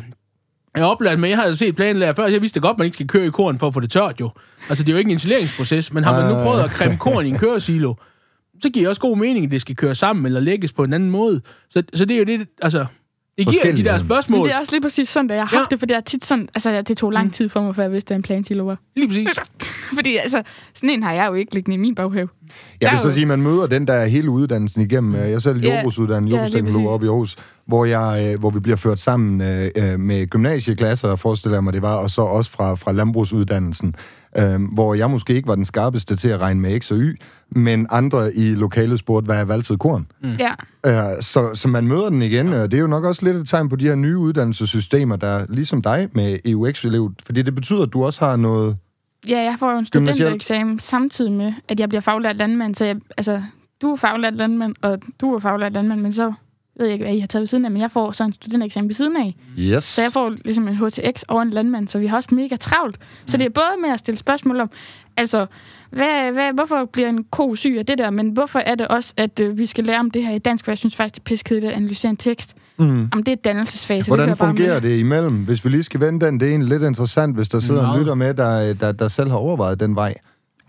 er 0.75 0.83
oplært 0.83 1.19
med. 1.19 1.29
Jeg 1.29 1.37
har 1.37 1.47
jo 1.47 1.55
set 1.55 1.75
planlærer 1.75 2.13
før, 2.13 2.25
jeg 2.27 2.41
vidste 2.41 2.59
godt, 2.59 2.77
man 2.77 2.85
ikke 2.85 2.95
skal 2.95 3.07
køre 3.07 3.25
i 3.25 3.29
korn 3.29 3.59
for 3.59 3.67
at 3.67 3.73
få 3.73 3.79
det 3.79 3.91
tørt 3.91 4.19
jo. 4.19 4.29
Altså, 4.69 4.83
det 4.83 4.89
er 4.89 4.93
jo 4.93 4.97
ikke 4.99 5.11
en 5.11 5.17
isoleringsproces, 5.17 5.93
men 5.93 6.03
har 6.03 6.19
man 6.19 6.27
nu 6.27 6.33
Nej. 6.33 6.43
prøvet 6.43 6.63
at 6.63 6.71
creme 6.71 6.97
korn 6.97 7.25
i 7.25 7.29
en 7.29 7.37
køresilo, 7.37 7.93
så 8.62 8.69
giver 8.69 8.83
det 8.83 8.89
også 8.89 9.01
god 9.01 9.17
mening, 9.17 9.45
at 9.45 9.51
det 9.51 9.62
skal 9.62 9.75
køre 9.75 9.95
sammen 9.95 10.25
eller 10.25 10.39
lægges 10.39 10.74
på 10.74 10.83
en 10.83 10.93
anden 10.93 11.10
måde. 11.10 11.41
Så, 11.69 11.83
så 11.93 12.05
det 12.05 12.13
er 12.15 12.19
jo 12.19 12.25
det, 12.25 12.48
altså, 12.62 12.86
det 13.38 13.48
giver 13.48 13.51
de 13.51 13.53
der 13.53 13.53
Forskelligheden. 13.53 13.93
Men 13.93 14.00
spørgsmål. 14.07 14.48
det 14.48 14.55
er 14.55 14.60
også 14.60 14.72
lige 14.72 14.81
præcis 14.81 15.10
sådan, 15.10 15.31
at 15.31 15.38
jeg 15.38 15.45
har 15.48 15.55
Ja. 15.55 15.60
haft 15.60 15.72
det, 15.72 15.79
for 15.79 15.86
det 15.86 15.98
er 15.98 16.01
tit 16.01 16.25
sådan, 16.25 16.50
altså 16.55 16.81
det 16.81 16.98
tog 16.98 17.12
lang 17.12 17.33
tid 17.33 17.50
for 17.50 17.62
mig, 17.62 17.75
før 17.75 17.83
jeg 17.83 17.91
vidste, 17.91 18.07
hvad 18.10 18.17
en 18.17 18.24
plantilo 18.24 18.65
var. 18.65 18.77
Lige 18.95 19.07
præcis. 19.07 19.29
Fordi 19.98 20.17
altså, 20.17 20.43
sådan 20.74 20.89
en 20.89 21.03
har 21.03 21.13
jeg 21.13 21.27
jo 21.27 21.33
ikke 21.33 21.53
liggende 21.53 21.75
i 21.75 21.77
min 21.79 21.95
baghave. 21.95 22.29
Jeg 22.81 22.91
vil 22.91 22.98
er 22.98 23.01
så 23.01 23.12
sige, 23.12 23.22
at 23.22 23.27
man 23.27 23.41
møder 23.41 23.67
den 23.67 23.88
der 23.88 24.05
hele 24.05 24.29
uddannelsen 24.29 24.81
igennem. 24.81 25.15
Jeg 25.15 25.31
er 25.31 25.39
selv 25.39 25.60
Ja. 25.63 25.74
jordbrugsuddannet, 25.74 26.29
Ja, 26.29 26.36
jordbrugsteknolog 26.36 26.74
præcis. 26.81 26.88
oppe 26.93 27.05
i 27.05 27.10
Aarhus, 27.10 27.36
hvor, 27.67 27.86
jeg, 27.86 28.29
øh, 28.33 28.39
hvor 28.39 28.50
vi 28.50 28.60
bliver 28.60 28.75
ført 28.77 29.00
sammen 29.00 29.41
øh, 29.41 29.69
øh, 29.75 30.00
med 30.00 30.27
gymnasieklasser, 30.27 31.15
forestiller 31.15 31.55
jeg 31.55 31.63
mig 31.63 31.74
det 31.74 31.81
var, 31.81 31.95
og 31.95 32.10
så 32.12 32.22
også 32.22 32.51
fra, 32.51 32.75
fra 32.75 32.91
landbrugsuddannelsen, 32.91 33.95
øh, 34.37 34.73
hvor 34.73 34.93
jeg 34.93 35.09
måske 35.09 35.33
ikke 35.33 35.47
var 35.47 35.55
den 35.55 35.65
skarpeste 35.65 36.15
til 36.15 36.29
at 36.29 36.39
regne 36.41 36.61
med 36.61 36.79
X 36.79 36.91
og 36.91 36.97
Y, 36.97 37.15
men 37.49 37.87
andre 37.89 38.35
i 38.35 38.55
lokalet 38.55 38.99
spurgte, 38.99 39.25
hvad 39.25 39.37
er 39.37 39.45
valgtid 39.45 39.77
korn? 39.77 40.07
Ja, 40.39 40.53
Øh, 40.85 40.93
så, 41.19 41.55
så 41.55 41.67
man 41.67 41.87
møder 41.87 42.09
den 42.09 42.21
igen, 42.21 42.53
og 42.53 42.71
det 42.71 42.77
er 42.77 42.81
jo 42.81 42.87
nok 42.87 43.03
også 43.03 43.25
lidt 43.25 43.37
et 43.37 43.49
tegn 43.49 43.69
på 43.69 43.75
de 43.75 43.87
her 43.87 43.95
nye 43.95 44.17
uddannelsessystemer, 44.17 45.15
der 45.15 45.45
ligesom 45.49 45.81
dig 45.81 46.09
med 46.11 46.37
EUX-elev, 46.45 47.11
fordi 47.25 47.41
det 47.41 47.55
betyder, 47.55 47.83
at 47.83 47.93
du 47.93 48.05
også 48.05 48.25
har 48.25 48.35
noget... 48.35 48.77
ja 49.27 49.37
jeg 49.37 49.55
får 49.59 49.71
jo 49.71 49.77
en 49.77 49.85
studentereksamen 49.85 50.79
samtidig 50.79 51.31
med, 51.31 51.53
at 51.67 51.79
jeg 51.79 51.89
bliver 51.89 52.01
faglært 52.01 52.37
landmand. 52.37 52.75
Så 52.75 52.85
jeg, 52.85 52.95
altså, 53.17 53.41
du 53.81 53.91
er 53.91 53.95
faglært 53.95 54.35
landmand, 54.35 54.75
og 54.81 54.99
du 55.21 55.33
er 55.33 55.39
faglært 55.39 55.73
landmand, 55.73 56.01
men 56.01 56.13
så 56.13 56.33
ved 56.79 56.85
jeg 56.85 56.93
ikke, 56.93 57.05
hvad 57.05 57.15
I 57.15 57.19
har 57.19 57.27
taget 57.27 57.41
ved 57.41 57.47
siden 57.47 57.65
af, 57.65 57.71
men 57.71 57.81
jeg 57.81 57.91
får 57.91 58.11
så 58.11 58.23
en 58.23 58.33
studentereksamen 58.33 58.89
ved 58.89 58.95
siden 58.95 59.17
af. 59.17 59.35
Yes. 59.59 59.83
Så 59.83 60.01
jeg 60.01 60.11
får 60.13 60.29
ligesom 60.45 60.67
en 60.67 60.75
HTX 60.75 61.23
over 61.27 61.41
en 61.41 61.49
landmand, 61.49 61.87
så 61.87 61.99
vi 61.99 62.07
har 62.07 62.17
også 62.17 62.35
mega 62.35 62.55
travlt. 62.55 62.97
Så 63.25 63.37
det 63.37 63.45
er 63.45 63.49
både 63.49 63.81
med 63.81 63.89
at 63.89 63.99
stille 63.99 64.17
spørgsmål 64.17 64.59
om, 64.59 64.69
altså, 65.17 65.45
hvad, 65.89 66.31
hvad, 66.31 66.53
hvorfor 66.53 66.85
bliver 66.85 67.09
en 67.09 67.23
ko 67.23 67.55
syg 67.55 67.75
af 67.79 67.85
det 67.85 67.97
der, 67.97 68.09
men 68.09 68.29
hvorfor 68.29 68.59
er 68.59 68.75
det 68.75 68.87
også, 68.87 69.13
at 69.17 69.39
øh, 69.39 69.57
vi 69.57 69.65
skal 69.65 69.83
lære 69.83 69.99
om 69.99 70.11
det 70.11 70.25
her 70.25 70.35
i 70.35 70.39
dansk, 70.39 70.65
for 70.65 70.71
jeg 70.71 70.77
synes 70.77 70.95
faktisk, 70.95 71.15
det 71.15 71.19
er 71.19 71.23
piskedeligt 71.23 71.71
at 71.71 71.77
analysere 71.77 72.09
en 72.09 72.17
tekst. 72.17 72.55
Mm. 72.77 73.07
Om 73.11 73.23
det 73.23 73.31
er 73.31 73.35
det 73.35 74.07
Hvordan 74.07 74.27
bare 74.27 74.35
fungerer 74.35 74.79
det 74.79 74.99
imellem? 74.99 75.35
Hvis 75.35 75.65
vi 75.65 75.69
lige 75.69 75.83
skal 75.83 75.99
vende 75.99 76.25
den, 76.25 76.39
det 76.39 76.45
er 76.45 76.49
egentlig 76.49 76.69
lidt 76.69 76.83
interessant, 76.83 77.35
hvis 77.35 77.49
der 77.49 77.59
sidder 77.59 77.81
en 77.81 77.87
Meget. 77.87 77.99
lytter 77.99 78.13
med, 78.13 78.33
der, 78.33 78.73
der, 78.73 78.91
der 78.91 79.07
selv 79.07 79.29
har 79.29 79.37
overvejet 79.37 79.79
den 79.79 79.95
vej. 79.95 80.13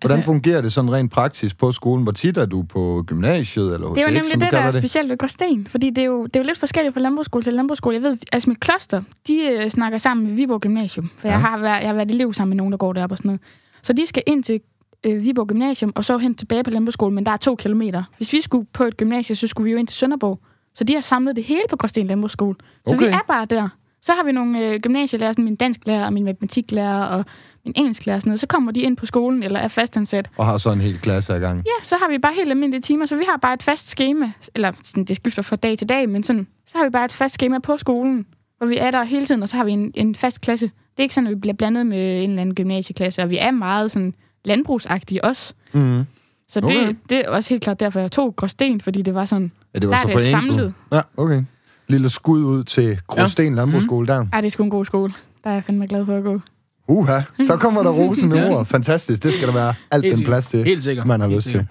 Hvordan 0.06 0.16
Altså- 0.18 0.32
fungerer 0.32 0.60
det 0.60 0.72
sådan 0.72 0.92
rent 0.92 1.12
praktisk 1.12 1.58
på 1.58 1.72
skolen? 1.72 2.02
Hvor 2.02 2.12
tit 2.12 2.36
er 2.36 2.46
du 2.46 2.62
på 2.62 3.04
gymnasiet 3.06 3.74
eller 3.74 3.86
HTX, 3.88 3.94
Det 3.94 4.02
er 4.04 4.08
jo 4.08 4.14
nemlig 4.14 4.40
det, 4.40 4.52
der 4.52 4.58
er 4.58 4.70
det? 4.70 4.80
specielt 4.82 5.10
ved 5.10 5.18
Gråsten, 5.18 5.66
fordi 5.66 5.90
det 5.90 5.98
er, 5.98 6.04
jo, 6.06 6.26
det 6.26 6.36
er 6.36 6.40
jo 6.40 6.46
lidt 6.46 6.58
forskelligt 6.58 6.94
fra 6.94 7.00
landbrugsskole 7.00 7.44
til 7.44 7.52
landbrugsskole. 7.52 7.94
Jeg 7.94 8.02
ved, 8.02 8.16
altså 8.32 8.50
mit 8.50 8.60
kloster, 8.60 9.02
de 9.28 9.36
øh, 9.42 9.70
snakker 9.70 9.98
sammen 9.98 10.26
med 10.26 10.34
Viborg 10.34 10.60
Gymnasium, 10.60 11.10
for 11.18 11.28
ja. 11.28 11.32
Jeg, 11.32 11.40
har 11.40 11.58
været, 11.58 11.80
jeg 11.80 11.88
har 11.88 11.94
været 11.94 12.10
elev 12.10 12.32
sammen 12.34 12.50
med 12.50 12.56
nogen, 12.56 12.72
der 12.72 12.78
går 12.78 12.92
deroppe 12.92 13.12
og 13.12 13.18
sådan 13.18 13.28
noget. 13.28 13.40
Så 13.82 13.92
de 13.92 14.06
skal 14.06 14.22
ind 14.26 14.44
til 14.44 14.60
øh, 15.04 15.22
Viborg 15.22 15.46
Gymnasium, 15.46 15.92
og 15.96 16.04
så 16.04 16.18
hen 16.18 16.34
tilbage 16.34 16.62
på 16.64 16.70
landbrugsskole, 16.70 17.14
men 17.14 17.26
der 17.26 17.32
er 17.32 17.36
to 17.36 17.56
kilometer. 17.56 18.02
Hvis 18.16 18.32
vi 18.32 18.40
skulle 18.40 18.66
på 18.72 18.84
et 18.84 18.96
gymnasie, 18.96 19.36
så 19.36 19.46
skulle 19.46 19.64
vi 19.64 19.70
jo 19.72 19.76
ind 19.78 19.86
til 19.86 19.96
Sønderborg. 19.96 20.40
Så 20.74 20.84
de 20.84 20.94
har 20.94 21.00
samlet 21.00 21.36
det 21.36 21.44
hele 21.44 21.62
på 21.70 21.76
Gråsten 21.76 22.06
Landbrugsskole. 22.06 22.54
Så 22.88 22.94
Okay. 22.94 23.06
vi 23.06 23.12
er 23.12 23.18
bare 23.28 23.44
der. 23.44 23.68
Så 24.02 24.12
har 24.12 24.24
vi 24.24 24.32
nogle 24.32 24.58
øh, 24.68 24.80
gymnasielærer, 24.80 25.32
sådan 25.32 25.44
min 25.44 25.56
dansklærer 25.56 26.06
og 26.06 26.12
min 26.12 26.24
matematiklærer 26.24 27.04
og 27.04 27.24
min 27.64 27.72
engelsklærer 27.76 28.14
og 28.16 28.20
sådan 28.20 28.30
noget. 28.30 28.40
Så 28.40 28.46
kommer 28.46 28.72
de 28.72 28.80
ind 28.80 28.96
på 28.96 29.06
skolen 29.06 29.42
eller 29.42 29.58
er 29.60 29.68
fastansat. 29.68 30.30
Og 30.36 30.46
har 30.46 30.58
så 30.58 30.72
en 30.72 30.80
hel 30.80 30.98
klasse 30.98 31.36
i 31.36 31.38
gang. 31.40 31.62
Ja, 31.66 31.84
så 31.86 31.96
har 32.00 32.08
vi 32.08 32.18
bare 32.18 32.32
helt 32.34 32.50
almindelige 32.50 32.80
timer, 32.82 33.06
så 33.06 33.16
vi 33.16 33.24
har 33.30 33.36
bare 33.36 33.54
et 33.54 33.62
fast 33.62 33.88
schema, 33.88 34.32
eller 34.54 34.72
sådan, 34.84 35.04
det 35.04 35.16
skifter 35.16 35.42
fra 35.42 35.56
dag 35.56 35.78
til 35.78 35.88
dag, 35.88 36.08
men 36.08 36.24
sådan, 36.24 36.46
så 36.66 36.78
har 36.78 36.84
vi 36.84 36.90
bare 36.90 37.04
et 37.04 37.12
fast 37.12 37.34
schema 37.34 37.58
på 37.58 37.76
skolen, 37.76 38.26
hvor 38.58 38.66
vi 38.66 38.76
er 38.78 38.90
der 38.90 39.04
hele 39.04 39.26
tiden, 39.26 39.42
og 39.42 39.48
så 39.48 39.56
har 39.56 39.64
vi 39.64 39.72
en, 39.72 39.92
en 39.94 40.14
fast 40.14 40.40
klasse. 40.40 40.66
Det 40.66 40.72
er 40.98 41.02
ikke 41.02 41.14
sådan, 41.14 41.26
at 41.26 41.30
vi 41.34 41.40
bliver 41.40 41.54
blandet 41.54 41.86
med 41.86 42.22
en 42.24 42.30
eller 42.30 42.40
anden 42.42 42.54
gymnasieklasse, 42.54 43.22
og 43.22 43.30
vi 43.30 43.38
er 43.38 43.50
meget 43.50 43.90
sådan 43.90 44.14
landbrugsagtige 44.44 45.24
også. 45.24 45.54
Mm. 45.72 46.04
Så 46.48 46.60
det, 46.60 46.70
Okay. 46.70 46.94
det 47.08 47.18
er 47.18 47.28
også 47.30 47.50
helt 47.50 47.62
klart 47.62 47.80
derfor, 47.80 48.00
jeg 48.00 48.12
tog 48.12 48.36
Gråsten, 48.36 48.80
fordi 48.80 49.02
det 49.02 49.14
var 49.14 49.24
sådan, 49.24 49.52
Ja, 49.74 49.78
det 49.78 49.88
var 49.88 49.94
der 49.94 50.02
så 50.02 50.08
er 50.12 50.16
det 50.16 50.30
forenklet. 50.30 50.56
samlet. 50.58 50.74
Ja, 50.92 51.00
okay. 51.16 51.42
Lille 51.88 52.08
skud 52.10 52.42
ud 52.44 52.64
til 52.64 53.00
Gråsten 53.06 53.46
ja. 53.48 53.54
Landbrugsskole 53.54 54.06
der. 54.06 54.26
Ej, 54.32 54.40
det 54.40 54.46
er 54.46 54.50
sgu 54.50 54.62
en 54.64 54.70
god 54.70 54.84
skole. 54.84 55.12
Der 55.44 55.50
er 55.50 55.54
jeg 55.54 55.64
fandme 55.64 55.86
glad 55.86 56.06
for 56.06 56.16
at 56.16 56.22
gå. 56.24 56.40
Uha, 56.88 57.20
så 57.40 57.56
kommer 57.56 57.82
der 57.82 57.90
rosende 57.90 58.46
ord. 58.50 58.66
Fantastisk, 58.66 59.22
det 59.22 59.34
skal 59.34 59.48
der 59.48 59.54
være 59.54 59.74
alt 59.90 60.04
Helt 60.04 60.16
den 60.16 60.24
plads 60.26 60.46
til, 60.46 60.64
Helt 60.64 60.84
sikkert. 60.84 61.06
man 61.06 61.20
har 61.20 61.28
Helt 61.28 61.36
lyst 61.38 61.44
til. 61.44 61.50
sikkert. 61.52 61.66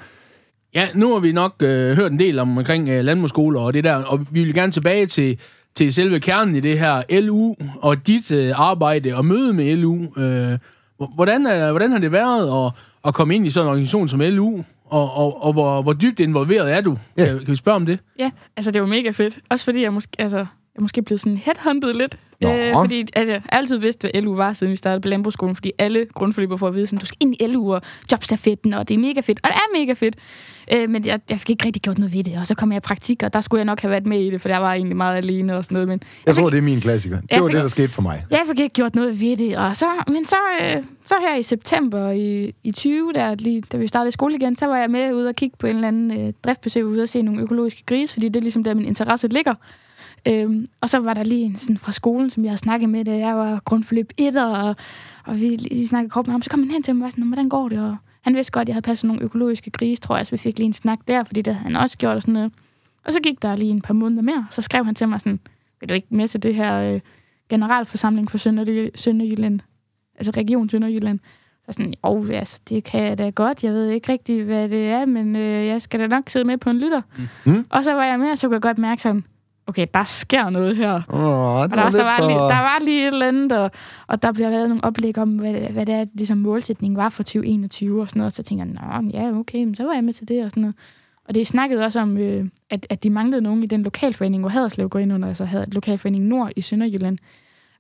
Ja, 0.76 0.88
nu 0.96 1.14
har 1.14 1.20
vi 1.20 1.32
nok 1.32 1.54
øh, 1.64 1.96
hørt 1.96 2.12
en 2.12 2.20
del 2.20 2.40
om, 2.40 2.58
omkring 2.58 2.90
øh, 2.90 3.04
landbrugsskoler 3.04 3.60
og 3.62 3.74
det 3.74 3.84
der, 3.84 3.96
og 3.96 4.26
vi 4.32 4.44
vil 4.44 4.54
gerne 4.54 4.72
tilbage 4.72 5.06
til, 5.06 5.40
til 5.76 5.94
selve 5.94 6.20
kernen 6.20 6.56
i 6.56 6.60
det 6.60 6.80
her 6.80 7.22
LU 7.22 7.56
og 7.82 8.08
dit 8.08 8.32
øh, 8.32 8.60
arbejde 8.60 9.16
og 9.16 9.26
møde 9.26 9.54
med 9.54 9.76
LU. 9.78 10.02
Øh, 10.18 10.58
hvordan, 11.16 11.46
er, 11.48 11.72
hvordan 11.72 11.92
har 11.92 12.00
det 12.00 12.12
været 12.12 12.66
at, 12.66 12.72
at 13.08 13.14
komme 13.14 13.36
ind 13.36 13.48
i 13.48 13.50
sådan 13.50 13.66
en 13.66 13.70
organisation 13.70 14.10
som 14.10 14.20
LU, 14.20 14.64
og, 14.86 15.14
og, 15.18 15.44
og 15.46 15.54
hvor, 15.54 15.82
hvor 15.82 15.94
dybt 15.94 16.20
involveret 16.20 16.74
er 16.74 16.82
du? 16.82 16.98
Ja. 17.18 17.26
Kan, 17.26 17.38
kan 17.40 17.48
vi 17.48 17.56
spørge 17.56 17.76
om 17.76 17.86
det? 17.86 18.00
Ja, 18.20 18.30
altså 18.58 18.72
det 18.72 18.82
var 18.82 18.88
mega 18.88 19.10
fedt. 19.12 19.40
Også 19.50 19.66
fordi 19.66 19.82
jeg 19.84 19.94
måske, 19.94 20.12
altså, 20.20 20.46
jeg 20.76 20.82
måske 20.82 21.02
blevet 21.02 21.20
sådan 21.22 21.38
headhunted 21.38 21.94
lidt. 21.94 22.18
Nå. 22.42 22.50
Øh, 22.58 22.74
fordi 22.74 23.06
altså, 23.16 23.32
jeg 23.34 23.42
har 23.50 23.58
altid 23.58 23.78
vidst, 23.78 24.02
hvad 24.02 24.22
LU 24.22 24.36
var, 24.36 24.54
siden 24.54 24.72
vi 24.72 24.76
startede 24.76 25.02
på 25.02 25.08
landbrugsskolen. 25.08 25.56
Fordi 25.56 25.72
alle 25.78 26.06
grundforløber 26.14 26.58
får 26.58 26.68
at 26.68 26.76
vide, 26.76 26.86
sådan, 26.88 27.00
du 27.00 27.06
skal 27.06 27.18
ind 27.20 27.36
i 27.42 27.48
LU 27.48 27.74
og 27.74 27.82
jobstafetten, 28.12 28.74
og 28.74 28.88
det 28.88 28.94
er 28.94 28.98
mega 29.00 29.20
fedt. 29.22 29.40
Og 29.44 29.50
det 29.50 29.56
er 29.56 29.80
mega 29.80 29.94
fedt. 29.94 30.16
Øh, 30.74 30.90
men 30.90 31.06
jeg, 31.06 31.20
jeg 31.30 31.40
fik 31.40 31.50
ikke 31.50 31.66
rigtig 31.66 31.82
gjort 31.82 31.98
noget 31.98 32.14
ved 32.14 32.24
det. 32.24 32.38
Og 32.38 32.48
så 32.48 32.56
kom 32.56 32.72
jeg 32.72 32.78
i 32.78 32.80
praktik, 32.80 33.24
og 33.24 33.34
der 33.34 33.42
skulle 33.42 33.60
jeg 33.60 33.66
nok 33.66 33.82
have 33.82 33.92
været 33.92 34.06
med 34.06 34.20
i 34.22 34.30
det, 34.30 34.42
for 34.42 34.50
jeg 34.50 34.62
var 34.62 34.74
egentlig 34.74 34.98
meget 34.98 35.18
alene 35.18 35.58
og 35.58 35.64
sådan 35.64 35.76
noget. 35.76 35.88
Men 35.88 36.02
Jeg 36.28 36.36
tror, 36.36 36.50
det 36.50 36.58
er 36.58 36.62
min 36.62 36.82
klassiker. 36.82 37.22
Det 37.22 37.32
Jeg 37.32 37.42
var 37.42 37.48
fik- 37.48 37.56
det, 37.56 37.62
der 37.64 37.68
skete 37.70 37.90
for 37.90 38.02
mig. 38.02 38.26
jeg 38.32 38.42
fik 38.50 38.60
ikke 38.60 38.74
gjort 38.74 38.96
noget 38.96 39.22
ved 39.22 39.38
det. 39.38 39.58
Og 39.58 39.76
så, 39.76 39.86
men 40.08 40.26
så, 40.26 40.36
øh, 40.62 40.84
så 41.04 41.16
her 41.30 41.36
i 41.36 41.44
september 41.44 42.10
i, 42.12 42.54
i 42.64 42.72
20, 42.72 43.14
der, 43.14 43.36
lige, 43.36 43.64
da 43.72 43.78
vi 43.78 43.88
startede 43.88 44.12
skole 44.12 44.36
igen, 44.36 44.56
så 44.56 44.66
var 44.66 44.78
jeg 44.78 44.90
med 44.90 45.14
ude 45.14 45.28
og 45.30 45.36
kigge 45.36 45.58
på 45.60 45.68
en 45.68 45.76
eller 45.76 45.88
anden 45.88 46.20
øh, 46.28 46.34
driftbesøg 46.44 46.86
ude 46.86 47.04
og 47.04 47.10
se 47.10 47.22
nogle 47.22 47.42
økologiske 47.42 47.84
grise, 47.86 48.14
fordi 48.14 48.28
det 48.28 48.36
er 48.36 48.42
ligesom 48.42 48.64
der, 48.64 48.74
min 48.74 48.86
interesse 48.86 49.28
ligger. 49.28 49.54
Øhm, 50.28 50.68
og 50.82 50.90
så 50.90 51.00
var 51.00 51.14
der 51.14 51.24
lige 51.24 51.46
en 51.46 51.56
sådan 51.56 51.78
fra 51.78 51.92
skolen, 51.92 52.30
som 52.30 52.44
jeg 52.44 52.52
havde 52.52 52.60
snakket 52.60 52.90
med, 52.90 53.06
da 53.06 53.18
jeg 53.18 53.36
var 53.36 53.62
grundforløb 53.66 54.12
1, 54.18 54.38
og, 54.38 54.76
og 55.26 55.36
vi 55.36 55.48
lige 55.48 55.88
snakkede 55.88 56.10
kort 56.10 56.28
med 56.28 56.32
ham. 56.32 56.42
Så 56.42 56.50
kom 56.50 56.60
han 56.60 56.72
hen 56.72 56.84
til 56.84 56.96
mig 56.96 57.02
og 57.02 57.04
var 57.04 57.10
sådan, 57.10 57.28
hvordan 57.28 57.50
går 57.50 57.70
det? 57.70 57.80
Og 57.80 57.98
Han 58.22 58.36
vidste 58.36 58.52
godt, 58.52 58.62
at 58.62 58.68
jeg 58.68 58.76
havde 58.76 58.86
passet 58.86 59.08
nogle 59.08 59.24
økologiske 59.24 59.72
grise, 59.72 60.02
tror 60.02 60.18
jeg, 60.18 60.26
så 60.26 60.32
vi 60.32 60.38
fik 60.38 60.58
lige 60.58 60.68
en 60.68 60.74
snak 60.74 61.00
der, 61.08 61.24
fordi 61.24 61.42
det 61.42 61.56
havde 61.56 61.64
han 61.64 61.76
også 61.76 61.98
gjort 61.98 62.16
og 62.16 62.22
sådan 62.22 62.34
noget. 62.34 62.52
Og 63.06 63.14
så 63.14 63.20
gik 63.20 63.42
der 63.42 63.56
lige 63.56 63.72
en 63.72 63.82
par 63.82 63.94
måneder 63.94 64.22
mere, 64.22 64.48
så 64.52 64.62
skrev 64.62 64.86
han 64.86 64.96
til 64.96 65.08
mig 65.08 65.20
sådan, 65.20 65.40
vil 65.80 65.90
du 65.90 65.94
ikke 65.94 66.08
med 66.10 66.28
til 66.28 66.44
det 66.44 66.56
her 66.56 66.94
øh, 66.94 67.00
generalforsamling 67.50 68.32
for 68.32 68.38
Sønder, 68.38 68.90
Sønderjylland? 68.96 69.60
Altså 70.16 70.32
Region 70.38 70.70
Sønderjylland. 70.70 71.20
Så 71.66 71.72
sådan, 71.74 71.94
jo, 72.06 72.28
altså, 72.32 72.60
det 72.70 72.84
kan 72.84 73.04
jeg 73.04 73.18
da 73.18 73.30
godt. 73.30 73.64
Jeg 73.64 73.74
ved 73.74 73.90
ikke 73.90 74.12
rigtig, 74.12 74.44
hvad 74.44 74.70
det 74.70 74.88
er, 74.88 75.06
men 75.06 75.36
øh, 75.36 75.66
jeg 75.66 75.82
skal 75.82 76.00
da 76.00 76.08
nok 76.08 76.30
sidde 76.30 76.46
med 76.46 76.58
på 76.58 76.70
en 76.70 76.78
lytter. 76.80 77.02
Mm. 77.46 77.66
Og 77.70 77.84
så 77.84 77.94
var 77.94 78.06
jeg 78.06 78.20
med, 78.20 78.32
og 78.32 78.38
så 78.38 78.48
kunne 78.48 78.56
jeg 78.56 78.62
godt 78.62 78.78
mærke 78.78 79.02
sådan, 79.02 79.26
okay, 79.68 79.88
der 79.94 80.04
sker 80.04 80.50
noget 80.50 80.78
her. 80.78 81.02
Åh, 81.10 81.62
Og 81.62 81.70
der, 81.72 81.76
var 81.76 81.90
så 81.90 82.04
var 82.04 82.18
for... 82.18 82.28
lige, 82.28 82.38
der 82.38 82.62
var 82.62 82.80
lige 82.86 83.08
et 83.08 83.14
eller 83.14 83.28
andet, 83.28 83.52
og, 83.52 83.72
og 84.08 84.24
der 84.24 84.32
bliver 84.32 84.50
lavet 84.50 84.70
nogle 84.70 84.84
oplæg 84.84 85.18
om, 85.18 85.30
hvad, 85.30 85.54
hvad 85.54 85.86
det 85.86 85.96
er, 85.96 86.06
ligesom 86.14 86.38
målsætningen 86.38 86.98
var 86.98 87.10
for 87.10 87.24
2021 87.24 88.02
og 88.02 88.10
sådan 88.10 88.20
noget. 88.20 88.34
Så 88.34 88.44
tænker 88.44 88.66
jeg, 88.66 89.02
nå, 89.02 89.10
ja, 89.14 89.40
okay, 89.40 89.64
men 89.64 89.76
så 89.76 89.84
var 89.84 89.94
jeg 89.94 90.04
med 90.04 90.14
til 90.14 90.28
det 90.28 90.44
og 90.44 90.50
sådan 90.50 90.62
noget. 90.62 90.76
Og 91.28 91.36
det 91.36 91.48
snakkede 91.48 91.86
også 91.86 92.00
om, 92.00 92.18
øh, 92.18 92.46
at, 92.70 92.88
at 92.90 93.04
de 93.04 93.10
manglede 93.10 93.42
nogen 93.42 93.64
i 93.64 93.68
den 93.68 93.84
lokalforening, 93.84 94.42
hvor 94.42 94.50
Haderslev 94.50 94.90
går 94.90 95.00
ind 95.00 95.14
under, 95.14 95.28
altså 95.28 95.46
havde 95.46 95.66
lokalforening 95.72 96.26
Nord 96.26 96.52
i 96.56 96.62
Sønderjylland. 96.62 97.18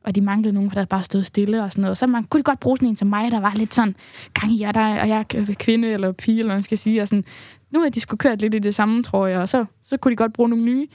Og 0.03 0.15
de 0.15 0.21
manglede 0.21 0.53
nogen, 0.53 0.69
der 0.69 0.85
bare 0.85 1.03
stod 1.03 1.23
stille 1.23 1.63
og 1.63 1.71
sådan 1.71 1.81
noget. 1.81 1.91
Og 1.91 1.97
så 1.97 2.07
man, 2.07 2.23
kunne 2.23 2.37
de 2.39 2.43
godt 2.43 2.59
bruge 2.59 2.77
sådan 2.77 2.89
en 2.89 2.95
som 2.95 3.07
mig, 3.07 3.31
der 3.31 3.39
var 3.39 3.53
lidt 3.55 3.73
sådan 3.73 3.95
gang 4.33 4.53
i 4.53 4.61
jer, 4.61 4.71
der, 4.71 5.01
og 5.01 5.09
jeg 5.09 5.19
er 5.19 5.55
kvinde 5.59 5.87
eller 5.87 6.11
pige, 6.11 6.39
eller 6.39 6.53
man 6.53 6.63
skal 6.63 6.77
sige. 6.77 7.01
Og 7.01 7.07
sådan, 7.07 7.25
nu 7.71 7.81
er 7.81 7.89
de 7.89 7.99
skulle 7.99 8.19
kørt 8.19 8.41
lidt 8.41 8.53
i 8.53 8.59
det 8.59 8.75
samme, 8.75 9.03
tror 9.03 9.27
jeg. 9.27 9.39
Og 9.39 9.49
så, 9.49 9.65
så 9.83 9.97
kunne 9.97 10.11
de 10.11 10.15
godt 10.15 10.33
bruge 10.33 10.49
nogle 10.49 10.65
nye. 10.65 10.87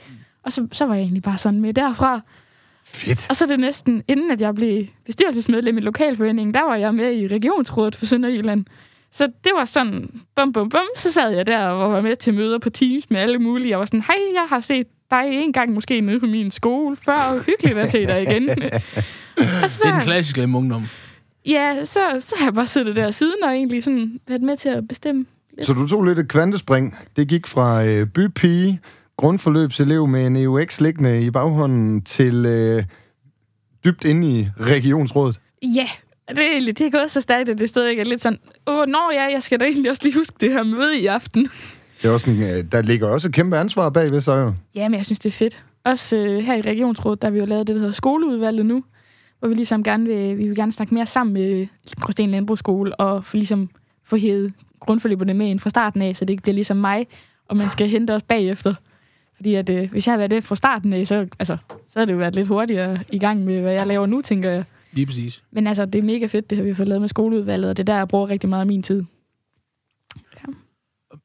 Og 0.49 0.53
så, 0.53 0.67
så 0.71 0.85
var 0.85 0.93
jeg 0.93 1.01
egentlig 1.01 1.23
bare 1.23 1.37
sådan 1.37 1.61
med 1.61 1.73
derfra. 1.73 2.21
Fedt. 2.85 3.27
Og 3.29 3.35
så 3.35 3.45
er 3.45 3.47
det 3.47 3.59
næsten, 3.59 4.03
inden 4.07 4.31
at 4.31 4.41
jeg 4.41 4.55
blev 4.55 4.85
bestyrelsesmedlem 5.05 5.77
i 5.77 5.81
lokalforeningen, 5.81 6.53
der 6.53 6.61
var 6.63 6.75
jeg 6.75 6.95
med 6.95 7.13
i 7.13 7.27
regionsrådet 7.27 7.95
for 7.95 8.05
Sønderjylland. 8.05 8.65
Så 9.11 9.27
det 9.43 9.51
var 9.55 9.65
sådan, 9.65 10.21
bum, 10.35 10.53
bum, 10.53 10.69
bum, 10.69 10.81
så 10.95 11.11
sad 11.11 11.31
jeg 11.31 11.47
der 11.47 11.67
og 11.67 11.91
var 11.91 12.01
med 12.01 12.15
til 12.15 12.33
møder 12.33 12.59
på 12.59 12.69
Teams 12.69 13.09
med 13.09 13.19
alle 13.19 13.39
mulige. 13.39 13.69
Jeg 13.69 13.79
var 13.79 13.85
sådan, 13.85 14.01
hej, 14.01 14.15
jeg 14.33 14.45
har 14.49 14.59
set 14.59 14.87
dig 15.11 15.23
en 15.31 15.53
gang 15.53 15.71
måske 15.73 16.01
nede 16.01 16.19
på 16.19 16.25
min 16.25 16.51
skole 16.51 16.95
før. 16.95 17.43
Hyggeligt 17.45 17.77
at 17.77 17.89
se 17.89 18.05
dig 18.05 18.21
igen. 18.21 18.49
og 19.63 19.69
så, 19.69 19.79
Det 19.83 19.89
er 19.89 19.91
den 19.91 20.01
klassiske 20.01 20.43
ungdom. 20.43 20.85
ja, 21.45 21.85
så, 21.85 21.99
så 22.19 22.35
har 22.39 22.45
jeg 22.45 22.53
bare 22.53 22.67
siddet 22.67 22.95
der 22.95 23.11
siden 23.11 23.43
og 23.43 23.49
egentlig 23.49 23.83
sådan 23.83 24.19
været 24.27 24.41
med 24.41 24.57
til 24.57 24.69
at 24.69 24.87
bestemme. 24.87 25.25
Så 25.61 25.73
du 25.73 25.87
tog 25.87 26.03
lidt 26.03 26.19
et 26.19 26.27
kvantespring. 26.27 26.95
Det 27.15 27.27
gik 27.27 27.47
fra 27.47 27.85
øh, 27.85 28.07
bypige, 28.07 28.79
grundforløbselev 29.19 30.07
med 30.07 30.25
en 30.25 30.35
EUX 30.35 30.81
liggende 30.81 31.21
i 31.21 31.31
baghånden, 31.31 32.01
til 32.01 32.45
øh, 32.45 32.83
dybt 33.85 34.05
inde 34.05 34.39
i 34.39 34.47
regionsrådet. 34.59 35.39
Ja, 35.63 35.87
det 36.29 36.39
er, 36.39 36.51
egentlig, 36.51 36.79
det 36.79 36.87
er 36.87 36.91
gået 36.91 37.11
så 37.11 37.21
stærkt, 37.21 37.49
at 37.49 37.57
det 37.57 37.69
stadig 37.69 37.99
er 37.99 38.03
lidt 38.03 38.21
sådan, 38.21 38.39
åh, 38.67 38.85
når 38.87 39.11
ja, 39.13 39.23
jeg 39.23 39.43
skal 39.43 39.59
da 39.59 39.65
egentlig 39.65 39.91
også 39.91 40.03
lige 40.03 40.17
huske 40.17 40.35
det 40.41 40.51
her 40.51 40.63
møde 40.63 40.99
i 40.99 41.05
aften. 41.05 41.43
Det 42.01 42.07
er 42.07 42.11
også 42.11 42.29
en, 42.29 42.43
øh, 42.43 42.63
der 42.71 42.81
ligger 42.81 43.07
også 43.07 43.27
et 43.27 43.33
kæmpe 43.33 43.57
ansvar 43.57 43.89
bagved, 43.89 44.21
så 44.21 44.33
jo. 44.33 44.53
Ja, 44.75 44.89
men 44.89 44.97
jeg 44.97 45.05
synes, 45.05 45.19
det 45.19 45.29
er 45.29 45.33
fedt. 45.33 45.63
Også 45.83 46.15
øh, 46.15 46.39
her 46.39 46.55
i 46.55 46.61
Regionsrådet, 46.61 47.21
der 47.21 47.27
har 47.27 47.31
vi 47.31 47.39
jo 47.39 47.45
lavet 47.45 47.67
det, 47.67 47.75
der 47.75 47.79
hedder 47.79 47.93
skoleudvalget 47.93 48.65
nu, 48.65 48.83
hvor 49.39 49.47
vi 49.47 49.53
ligesom 49.53 49.83
gerne 49.83 50.05
vil, 50.05 50.37
vi 50.37 50.47
vil 50.47 50.55
gerne 50.55 50.71
snakke 50.71 50.93
mere 50.93 51.05
sammen 51.05 51.33
med 51.33 51.67
Gråsten 51.99 52.31
Landbrugsskole, 52.31 52.95
og 52.95 53.25
for 53.25 53.37
ligesom 53.37 53.69
få 54.05 54.17
hævet 54.17 54.53
grundforløberne 54.79 55.33
med 55.33 55.47
ind 55.47 55.59
fra 55.59 55.69
starten 55.69 56.01
af, 56.01 56.15
så 56.15 56.25
det 56.25 56.29
ikke 56.29 56.43
bliver 56.43 56.55
ligesom 56.55 56.77
mig, 56.77 57.07
og 57.47 57.57
man 57.57 57.69
skal 57.69 57.87
hente 57.87 58.11
os 58.15 58.23
bagefter. 58.23 58.73
Fordi 59.39 59.55
at, 59.55 59.69
øh, 59.69 59.91
hvis 59.91 60.07
jeg 60.07 60.11
havde 60.11 60.19
været 60.19 60.31
det 60.31 60.43
fra 60.43 60.55
starten 60.55 60.93
af, 60.93 61.07
så, 61.07 61.27
altså, 61.39 61.57
så 61.89 61.99
havde 61.99 62.07
det 62.07 62.13
jo 62.13 62.17
været 62.17 62.35
lidt 62.35 62.47
hurtigere 62.47 62.99
i 63.09 63.19
gang 63.19 63.45
med, 63.45 63.61
hvad 63.61 63.73
jeg 63.73 63.87
laver 63.87 64.05
nu, 64.05 64.21
tænker 64.21 64.49
jeg. 64.49 64.63
Lige 64.91 65.05
præcis. 65.05 65.43
Men 65.51 65.67
altså, 65.67 65.85
det 65.85 65.99
er 65.99 66.03
mega 66.03 66.25
fedt, 66.25 66.49
det 66.49 66.57
har 66.57 66.65
vi 66.65 66.73
fået 66.73 66.87
lavet 66.87 67.01
med 67.01 67.09
skoleudvalget, 67.09 67.69
og 67.69 67.77
det 67.77 67.83
er 67.83 67.93
der, 67.93 67.97
jeg 67.97 68.07
bruger 68.07 68.29
rigtig 68.29 68.49
meget 68.49 68.61
af 68.61 68.67
min 68.67 68.83
tid. 68.83 69.03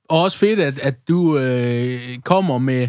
Og 0.08 0.22
også 0.22 0.38
fedt, 0.38 0.60
at, 0.60 0.78
at 0.78 1.08
du 1.08 1.38
øh, 1.38 2.00
kommer 2.24 2.58
med, 2.58 2.88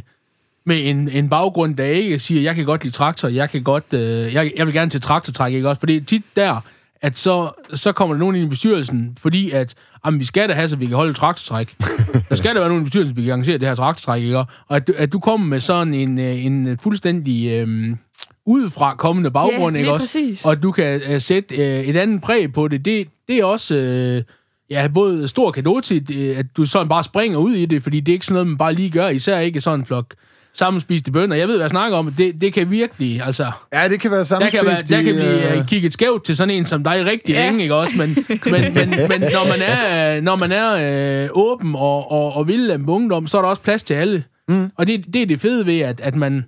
med 0.65 0.89
en, 0.89 1.09
en 1.09 1.29
baggrund, 1.29 1.75
der 1.75 1.85
ikke 1.85 2.19
siger, 2.19 2.41
jeg 2.41 2.55
kan 2.55 2.65
godt 2.65 2.83
lide 2.83 2.95
traktor, 2.95 3.27
jeg 3.27 3.49
kan 3.49 3.63
godt, 3.63 3.93
øh, 3.93 4.33
jeg, 4.33 4.51
jeg 4.57 4.65
vil 4.65 4.73
gerne 4.73 4.91
til 4.91 5.01
traktortræk, 5.01 5.53
ikke 5.53 5.69
også? 5.69 5.79
For 5.79 5.87
det 5.87 5.95
er 5.95 6.01
tit 6.01 6.23
der, 6.35 6.61
at 7.05 7.17
så, 7.17 7.49
så 7.73 7.91
kommer 7.91 8.15
der 8.15 8.19
nogen 8.19 8.35
ind 8.35 8.45
i 8.45 8.49
bestyrelsen, 8.49 9.17
fordi 9.21 9.51
at, 9.51 9.73
jamen, 10.05 10.19
vi 10.19 10.25
skal 10.25 10.49
da 10.49 10.53
have, 10.53 10.69
så 10.69 10.75
vi 10.75 10.85
kan 10.85 10.95
holde 10.95 11.09
et 11.09 11.15
traktortræk. 11.17 11.75
der 12.29 12.35
skal 12.35 12.53
der 12.55 12.59
være 12.59 12.69
nogen 12.69 12.81
i 12.81 12.85
bestyrelsen, 12.85 13.15
vi 13.15 13.21
kan 13.21 13.31
arrangere 13.31 13.57
det 13.57 13.67
her 13.67 13.75
traktortræk, 13.75 14.23
ikke? 14.23 14.37
Og 14.37 14.47
at, 14.69 14.87
du- 14.87 14.93
at 14.97 15.13
du 15.13 15.19
kommer 15.19 15.47
med 15.47 15.59
sådan 15.59 15.93
en, 15.93 16.19
øh, 16.19 16.45
en 16.45 16.77
fuldstændig 16.83 17.51
øh, 17.51 17.95
udefra 18.45 18.95
kommende 18.95 19.31
baggrund, 19.31 19.75
ja, 19.75 19.79
ikke 19.79 19.91
også? 19.91 20.07
præcis. 20.07 20.45
og 20.45 20.51
at 20.51 20.63
du 20.63 20.71
kan 20.71 21.01
uh, 21.13 21.21
sætte 21.21 21.55
uh, 21.55 21.61
et 21.89 21.97
andet 21.97 22.21
præg 22.21 22.53
på 22.53 22.67
det, 22.67 22.85
det, 22.85 23.07
det 23.27 23.37
er 23.37 23.45
også 23.45 23.75
uh, 23.75 24.33
ja, 24.69 24.87
både 24.87 25.27
stor 25.27 25.51
kado 25.51 25.79
til, 25.79 26.05
uh, 26.09 26.39
at 26.39 26.45
du 26.57 26.65
sådan 26.65 26.89
bare 26.89 27.03
springer 27.03 27.37
ud 27.37 27.53
i 27.53 27.65
det, 27.65 27.83
fordi 27.83 27.99
det 27.99 28.11
er 28.11 28.13
ikke 28.13 28.25
sådan 28.25 28.33
noget, 28.33 28.47
man 28.47 28.57
bare 28.57 28.73
lige 28.73 28.89
gør, 28.89 29.07
især 29.07 29.39
ikke 29.39 29.61
sådan 29.61 29.79
en 29.79 29.85
flok 29.85 30.13
sammenspiste 30.55 31.11
bønder. 31.11 31.35
Jeg 31.35 31.47
ved, 31.47 31.55
hvad 31.55 31.63
jeg 31.63 31.69
snakker 31.69 31.97
om. 31.97 32.13
Det, 32.13 32.41
det 32.41 32.53
kan 32.53 32.71
virkelig, 32.71 33.21
altså... 33.25 33.51
Ja, 33.73 33.87
det 33.87 33.99
kan 33.99 34.11
være 34.11 34.19
Der 34.19 34.25
kan, 34.25 34.39
være, 34.65 34.75
sammenspist 34.75 34.89
der 34.89 35.01
kan 35.01 35.15
blive 35.15 35.51
øh, 35.53 35.59
uh, 35.59 35.65
kigget 35.65 35.93
skævt 35.93 36.23
til 36.23 36.37
sådan 36.37 36.53
en 36.53 36.65
som 36.65 36.83
dig 36.83 37.05
rigtig 37.05 37.33
Ja. 37.33 37.45
længe, 37.45 37.61
ikke 37.63 37.75
også? 37.75 37.97
Men, 37.97 38.09
men, 38.51 38.73
men, 38.73 38.89
men 39.09 39.21
når 39.21 39.47
man 39.49 39.61
er, 39.61 40.21
når 40.21 40.35
man 40.35 40.51
er 40.51 41.23
øh, 41.23 41.29
åben 41.31 41.75
og, 41.75 42.11
og, 42.11 42.33
og 42.35 42.47
vil 42.47 42.71
af 42.71 42.77
ungdom, 42.87 43.27
så 43.27 43.37
er 43.37 43.41
der 43.41 43.49
også 43.49 43.61
plads 43.61 43.83
til 43.83 43.93
alle. 43.93 44.23
Mm. 44.47 44.71
Og 44.77 44.87
det, 44.87 45.05
det 45.13 45.21
er 45.21 45.25
det 45.25 45.39
fede 45.41 45.65
ved, 45.65 45.79
at, 45.79 46.01
at 46.01 46.15
man... 46.15 46.45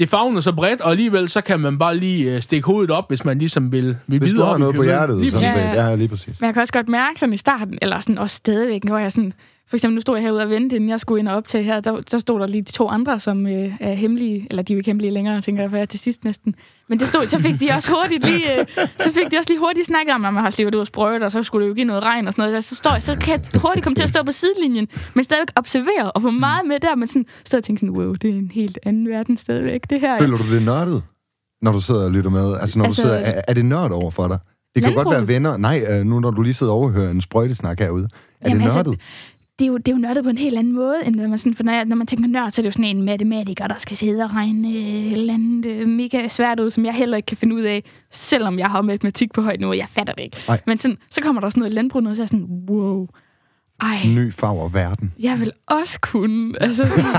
Det 0.00 0.08
fagner 0.08 0.40
så 0.40 0.52
bredt, 0.52 0.80
og 0.80 0.90
alligevel 0.90 1.28
så 1.28 1.40
kan 1.40 1.60
man 1.60 1.78
bare 1.78 1.96
lige 1.96 2.34
øh, 2.34 2.42
stikke 2.42 2.66
hovedet 2.66 2.90
op, 2.90 3.08
hvis 3.08 3.24
man 3.24 3.38
ligesom 3.38 3.72
vil, 3.72 3.96
vil 4.06 4.18
Hvis 4.18 4.30
du 4.30 4.34
videre 4.34 4.46
har 4.46 4.52
op 4.54 4.58
i 4.58 4.60
noget 4.60 4.76
på 4.76 4.82
hjertet, 4.82 5.20
Lige 5.20 5.30
sådan 5.30 5.50
set. 5.56 5.64
Ja, 5.64 5.94
lige 5.94 6.08
præcis. 6.08 6.40
Men 6.40 6.46
jeg 6.46 6.54
kan 6.54 6.60
også 6.60 6.72
godt 6.72 6.88
mærke 6.88 7.20
sådan 7.20 7.32
i 7.32 7.36
starten, 7.36 7.78
eller 7.82 8.00
sådan 8.00 8.18
også 8.18 8.36
stadigvæk, 8.36 8.84
hvor 8.84 8.98
jeg 8.98 9.12
sådan... 9.12 9.32
For 9.70 9.76
eksempel, 9.76 9.94
nu 9.94 10.00
stod 10.00 10.16
jeg 10.16 10.22
herude 10.24 10.42
og 10.42 10.50
vente, 10.50 10.76
inden 10.76 10.88
jeg 10.90 11.00
skulle 11.00 11.20
ind 11.20 11.28
og 11.28 11.36
optage 11.36 11.64
her. 11.64 11.80
Der, 11.80 12.02
så 12.06 12.18
stod 12.18 12.40
der 12.40 12.46
lige 12.46 12.62
de 12.62 12.72
to 12.72 12.88
andre, 12.88 13.20
som 13.20 13.46
øh, 13.46 13.72
er 13.80 13.92
hemmelige. 13.92 14.46
Eller 14.50 14.62
de 14.62 14.72
er 14.72 14.74
jo 14.74 14.78
ikke 14.78 14.88
hemmelige 14.88 15.10
længere, 15.10 15.40
tænker 15.40 15.62
jeg, 15.62 15.70
for 15.70 15.76
jeg 15.76 15.82
er 15.82 15.86
til 15.86 16.00
sidst 16.00 16.24
næsten. 16.24 16.54
Men 16.88 16.98
det 16.98 17.06
stod, 17.08 17.26
så 17.26 17.38
fik 17.38 17.60
de 17.60 17.68
også 17.76 17.90
hurtigt 17.90 18.24
lige, 18.24 18.60
øh, 18.60 18.66
så 18.98 19.12
fik 19.12 19.30
de 19.30 19.36
også 19.38 19.50
lige 19.50 19.58
hurtigt 19.58 19.86
snakket 19.86 20.14
om, 20.14 20.24
at 20.24 20.34
man 20.34 20.42
har 20.42 20.50
slivet 20.50 20.74
ud 20.74 20.80
og 20.80 20.86
sprøjt, 20.86 21.22
og 21.22 21.32
så 21.32 21.42
skulle 21.42 21.64
det 21.64 21.68
jo 21.70 21.74
give 21.74 21.84
noget 21.84 22.02
regn 22.02 22.26
og 22.26 22.32
sådan 22.32 22.48
noget. 22.50 22.64
Så, 22.64 22.74
står, 22.74 22.90
jeg- 22.92 23.02
så 23.02 23.16
kan 23.16 23.32
jeg 23.32 23.60
hurtigt 23.60 23.84
komme 23.84 23.94
til 23.96 24.02
at 24.02 24.08
stå 24.10 24.22
på 24.22 24.32
sidelinjen, 24.32 24.88
men 25.14 25.24
stadigvæk 25.24 25.48
observere 25.56 26.12
og 26.12 26.22
få 26.22 26.30
meget 26.30 26.66
med 26.68 26.78
der. 26.80 26.94
Men 26.94 27.08
sådan, 27.08 27.26
stå 27.44 27.56
og 27.56 27.64
tænke 27.64 27.80
sådan, 27.80 27.96
wow, 27.96 28.12
det 28.14 28.30
er 28.30 28.34
en 28.34 28.50
helt 28.54 28.78
anden 28.86 29.08
verden 29.08 29.36
stadigvæk, 29.36 29.90
det 29.90 30.00
her. 30.00 30.18
Føler 30.18 30.38
du 30.38 30.54
det 30.54 30.62
nørdet, 30.62 31.02
når 31.62 31.72
du 31.72 31.80
sidder 31.80 32.04
og 32.04 32.10
lytter 32.12 32.30
med? 32.30 32.56
Altså, 32.60 32.78
når 32.78 32.84
Altså- 32.86 33.02
du 33.02 33.08
sidder, 33.08 33.16
er, 33.18 33.40
er 33.48 33.54
det 33.54 33.64
nørd 33.64 33.90
over 33.90 34.10
for 34.10 34.28
dig? 34.28 34.38
Det 34.74 34.82
kan 34.82 34.92
jo 34.92 34.96
godt 34.98 35.06
være 35.06 35.14
Landbruget? 35.14 35.28
venner. 35.34 35.56
Nej, 35.56 35.84
øh, 35.90 36.04
nu 36.06 36.20
når 36.20 36.30
du 36.30 36.42
lige 36.42 36.54
sidder 36.54 36.72
og 36.72 36.78
overhører 36.78 37.10
en 37.10 37.20
sprøjtesnak 37.20 37.78
herude. 37.78 38.04
Er 38.40 38.48
Jamen, 38.48 38.58
det 38.60 38.64
altså, 38.64 38.82
nørdet? 38.82 39.00
Det 39.60 39.66
er, 39.66 39.68
jo, 39.68 39.76
det 39.76 39.88
er 39.88 39.92
jo 39.92 39.98
nørdet 39.98 40.24
på 40.24 40.30
en 40.30 40.38
helt 40.38 40.58
anden 40.58 40.72
måde, 40.72 40.96
end 41.06 41.16
hvad 41.16 41.28
man 41.28 41.38
sådan, 41.38 41.54
for 41.54 41.62
når, 41.62 41.72
jeg, 41.72 41.84
når 41.84 41.96
man 41.96 42.06
tænker 42.06 42.28
nørd, 42.28 42.50
så 42.50 42.60
er 42.60 42.62
det 42.62 42.66
jo 42.66 42.72
sådan 42.72 42.96
en 42.96 43.02
matematiker, 43.02 43.66
der 43.66 43.78
skal 43.78 43.96
sidde 43.96 44.24
og 44.24 44.34
regne 44.34 44.68
øh, 44.68 44.74
et 44.74 45.12
eller 45.12 45.34
andet 45.34 45.66
øh, 45.66 45.88
mega 45.88 46.28
svært 46.28 46.60
ud, 46.60 46.70
som 46.70 46.84
jeg 46.84 46.94
heller 46.94 47.16
ikke 47.16 47.26
kan 47.26 47.36
finde 47.36 47.54
ud 47.54 47.62
af, 47.62 47.84
selvom 48.10 48.58
jeg 48.58 48.66
har 48.66 48.82
matematik 48.82 49.32
på 49.32 49.42
højt 49.42 49.60
niveau. 49.60 49.74
Jeg 49.74 49.88
fatter 49.88 50.14
det 50.14 50.24
ikke. 50.24 50.36
Nej. 50.48 50.60
Men 50.66 50.78
sådan, 50.78 50.96
så 51.10 51.20
kommer 51.22 51.40
der 51.40 51.50
sådan 51.50 51.60
noget 51.60 51.72
landbrug, 51.72 52.02
noget, 52.02 52.16
så 52.16 52.22
er 52.22 52.24
jeg 52.24 52.28
sådan, 52.28 52.46
wow, 52.70 53.06
ej, 53.80 53.98
Ny 54.06 54.32
farver 54.32 54.68
verden. 54.68 55.12
jeg 55.20 55.40
vil 55.40 55.52
også 55.66 55.98
kunne. 56.00 56.54
Altså 56.62 56.88
sådan, 56.88 57.14